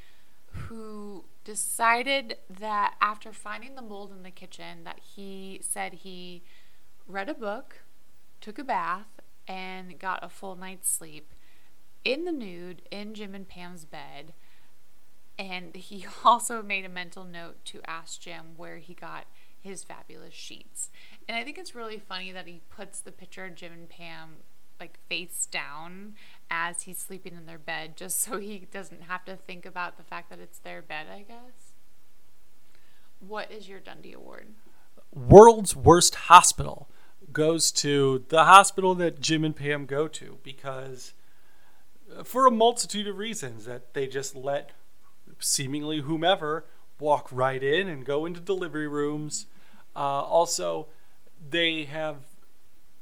[0.47, 6.43] who decided that after finding the mold in the kitchen, that he said he
[7.07, 7.83] read a book,
[8.41, 9.07] took a bath,
[9.47, 11.31] and got a full night's sleep
[12.03, 14.33] in the nude in Jim and Pam's bed.
[15.39, 19.25] And he also made a mental note to ask Jim where he got
[19.61, 20.89] his fabulous sheets.
[21.27, 24.37] And I think it's really funny that he puts the picture of Jim and Pam
[24.79, 26.15] like face down
[26.49, 30.03] as he's sleeping in their bed just so he doesn't have to think about the
[30.03, 31.73] fact that it's their bed, I guess.
[33.19, 34.47] What is your Dundie Award?
[35.11, 36.89] World's Worst Hospital
[37.31, 41.13] goes to the hospital that Jim and Pam go to because,
[42.15, 44.71] uh, for a multitude of reasons, that they just let
[45.39, 46.65] seemingly whomever
[46.99, 49.47] walk right in and go into delivery rooms.
[49.95, 50.87] Uh, also,
[51.49, 52.17] they have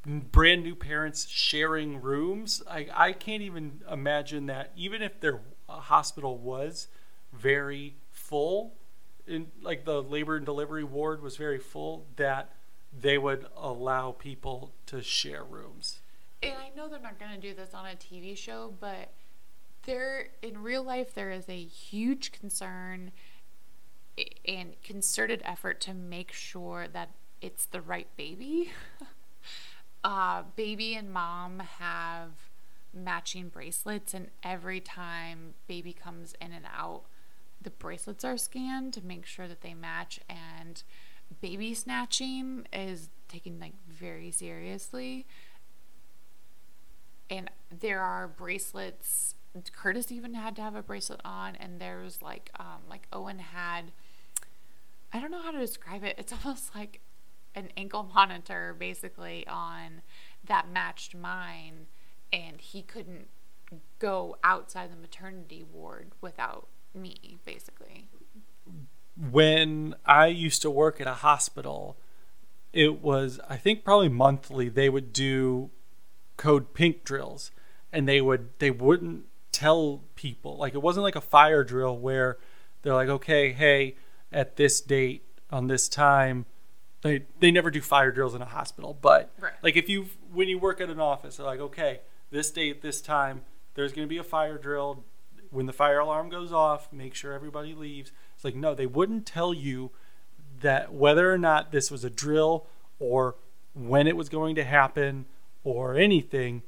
[0.05, 2.61] brand new parents sharing rooms.
[2.69, 6.87] I, I can't even imagine that, even if their hospital was
[7.31, 8.73] very full,
[9.25, 12.53] in like the labor and delivery ward was very full, that
[12.97, 15.99] they would allow people to share rooms.
[16.41, 19.13] And I know they're not going to do this on a TV show, but
[19.83, 23.11] there in real life there is a huge concern
[24.45, 27.09] and concerted effort to make sure that
[27.41, 28.71] it's the right baby.
[30.03, 32.31] uh, baby and mom have
[32.93, 37.03] matching bracelets, and every time baby comes in and out,
[37.61, 40.19] the bracelets are scanned to make sure that they match.
[40.29, 40.83] And
[41.41, 45.25] baby snatching is taken like very seriously.
[47.29, 47.49] And
[47.79, 49.35] there are bracelets.
[49.71, 53.39] Curtis even had to have a bracelet on, and there was like, um, like Owen
[53.39, 53.91] had.
[55.15, 56.15] I don't know how to describe it.
[56.17, 56.99] It's almost like
[57.55, 60.01] an ankle monitor basically on
[60.45, 61.87] that matched mine
[62.31, 63.27] and he couldn't
[63.99, 68.07] go outside the maternity ward without me basically
[69.17, 71.97] when I used to work at a hospital,
[72.71, 75.69] it was I think probably monthly they would do
[76.37, 77.51] code pink drills
[77.91, 82.37] and they would they wouldn't tell people like it wasn't like a fire drill where
[82.81, 83.95] they're like okay hey
[84.31, 86.45] at this date on this time.
[87.03, 89.53] They they never do fire drills in a hospital, but Right.
[89.61, 91.99] like if you when you work at an office, they're like, okay,
[92.31, 93.41] this date, this time,
[93.75, 95.03] there's going to be a fire drill.
[95.51, 98.11] When the fire alarm goes off, make sure everybody leaves.
[98.35, 99.91] It's like no, they wouldn't tell you
[100.61, 102.67] that whether or not this was a drill
[102.99, 103.35] or
[103.73, 105.25] when it was going to happen
[105.63, 106.63] or anything.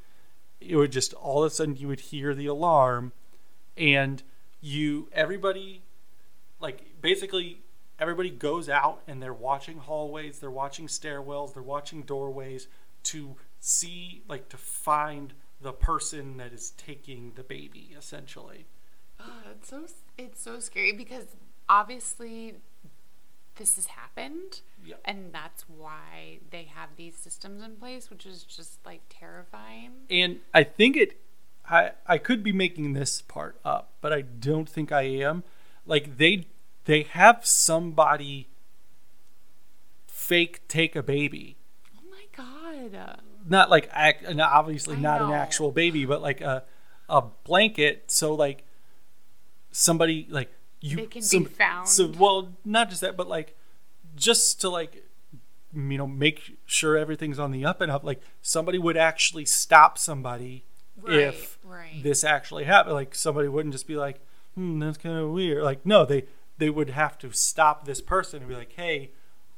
[0.60, 3.14] It would just all of a sudden you would hear the alarm,
[3.78, 4.22] and
[4.60, 5.82] you everybody
[6.60, 7.62] like basically
[8.00, 12.68] everybody goes out and they're watching hallways, they're watching stairwells, they're watching doorways
[13.04, 18.66] to see like to find the person that is taking the baby essentially.
[19.20, 19.86] Oh, it's so
[20.18, 21.26] it's so scary because
[21.70, 22.56] obviously
[23.56, 24.96] this has happened Yeah.
[25.06, 30.40] and that's why they have these systems in place which is just like terrifying And
[30.54, 31.20] I think it
[31.68, 35.44] I I could be making this part up, but I don't think I am.
[35.88, 36.48] Like they
[36.86, 38.50] they have somebody
[40.08, 41.58] fake take a baby.
[41.98, 46.64] oh my god not like obviously I not an actual baby, but like a
[47.08, 48.06] a blanket.
[48.08, 48.64] So like
[49.72, 51.88] somebody like you They can be found.
[51.88, 53.56] So well, not just that, but like
[54.16, 55.04] just to like
[55.74, 58.04] you know make sure everything's on the up and up.
[58.04, 60.66] Like somebody would actually stop somebody
[61.08, 62.02] if right.
[62.02, 62.96] this actually happened.
[62.96, 64.20] Like somebody wouldn't just be like,
[64.56, 65.64] hmm, that's kind of weird.
[65.64, 66.26] Like no, they
[66.58, 69.12] they would have to stop this person and be like, hey,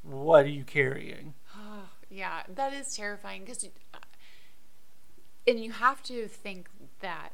[0.04, 1.34] what are you carrying?
[2.10, 3.68] yeah that is terrifying because
[5.46, 6.70] and you have to think
[7.02, 7.30] that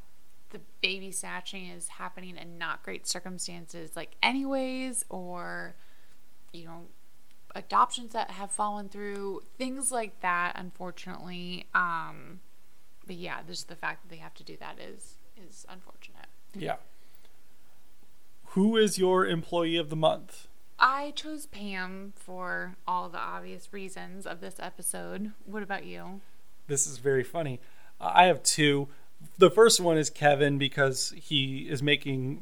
[0.50, 5.76] the baby snatching is happening in not great circumstances like anyways or
[6.52, 6.82] you know
[7.56, 12.40] adoptions that have fallen through things like that unfortunately um
[13.06, 16.78] but yeah just the fact that they have to do that is is unfortunate Yeah.
[18.54, 20.48] Who is your employee of the month?
[20.80, 26.20] i chose pam for all the obvious reasons of this episode what about you
[26.68, 27.60] This is very funny.
[28.02, 28.88] I have two.
[29.38, 32.42] The first one is Kevin because he is making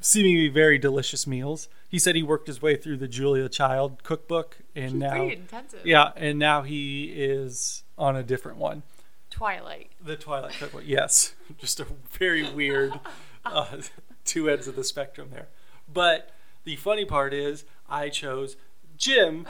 [0.00, 1.68] seemingly very delicious meals.
[1.88, 5.86] He said he worked his way through the Julia Child cookbook and now pretty intensive
[5.86, 8.82] yeah, and now he is on a different one.
[9.30, 10.82] twilight The Twilight Cookbook.
[10.84, 12.98] Yes, just a very weird
[13.44, 13.78] uh,
[14.26, 15.48] two ends of the spectrum there.
[15.92, 16.30] But
[16.64, 18.56] the funny part is, I chose
[18.96, 19.46] Jim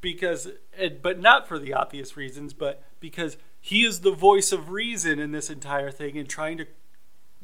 [0.00, 4.70] because, and- but not for the obvious reasons, but because he is the voice of
[4.70, 6.66] reason in this entire thing and trying to,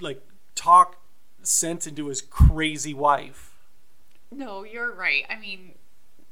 [0.01, 0.23] like,
[0.55, 0.97] talk
[1.43, 3.57] sense into his crazy wife.
[4.31, 5.25] No, you're right.
[5.29, 5.73] I mean,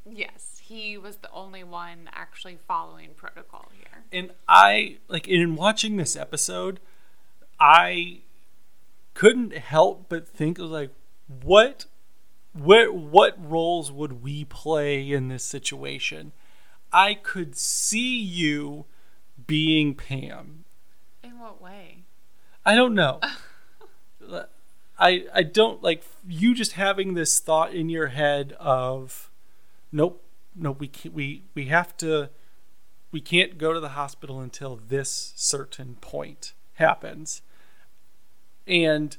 [0.09, 4.05] yes, he was the only one actually following protocol here.
[4.13, 6.79] and I like in watching this episode,
[7.59, 8.21] I
[9.15, 10.91] couldn't help but think of like
[11.43, 11.87] what
[12.53, 16.33] what what roles would we play in this situation?
[16.93, 18.87] I could see you
[19.47, 20.65] being Pam.
[21.23, 22.05] In what way?
[22.65, 23.21] I don't know.
[24.99, 29.31] I I don't like you just having this thought in your head of
[29.91, 30.23] nope,
[30.55, 32.31] nope, we can't, we we have to
[33.13, 37.43] we can't go to the hospital until this certain point happens.
[38.67, 39.17] And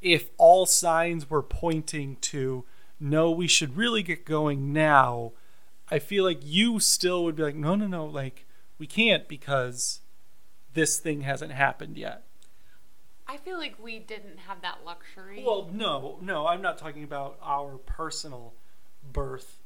[0.00, 2.64] if all signs were pointing to
[2.98, 5.32] no, we should really get going now,
[5.90, 8.46] I feel like you still would be like, no, no, no, like
[8.78, 10.00] we can't because
[10.74, 12.24] this thing hasn't happened yet.
[13.26, 15.42] I feel like we didn't have that luxury.
[15.44, 18.54] Well, no, no, I'm not talking about our personal
[19.12, 19.60] birth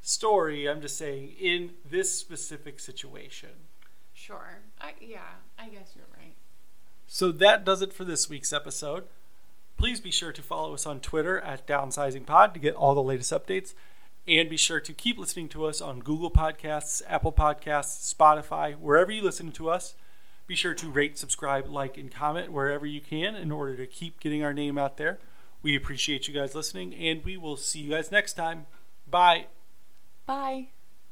[0.00, 0.68] story.
[0.68, 3.50] I'm just saying in this specific situation.
[4.12, 4.60] sure.
[4.80, 5.20] I yeah,
[5.58, 6.21] I guess you're right.
[7.14, 9.04] So that does it for this week's episode.
[9.76, 13.30] Please be sure to follow us on Twitter at DownsizingPod to get all the latest
[13.30, 13.74] updates.
[14.26, 19.12] And be sure to keep listening to us on Google Podcasts, Apple Podcasts, Spotify, wherever
[19.12, 19.94] you listen to us.
[20.46, 24.18] Be sure to rate, subscribe, like, and comment wherever you can in order to keep
[24.18, 25.18] getting our name out there.
[25.60, 28.64] We appreciate you guys listening, and we will see you guys next time.
[29.06, 29.48] Bye.
[30.24, 30.68] Bye.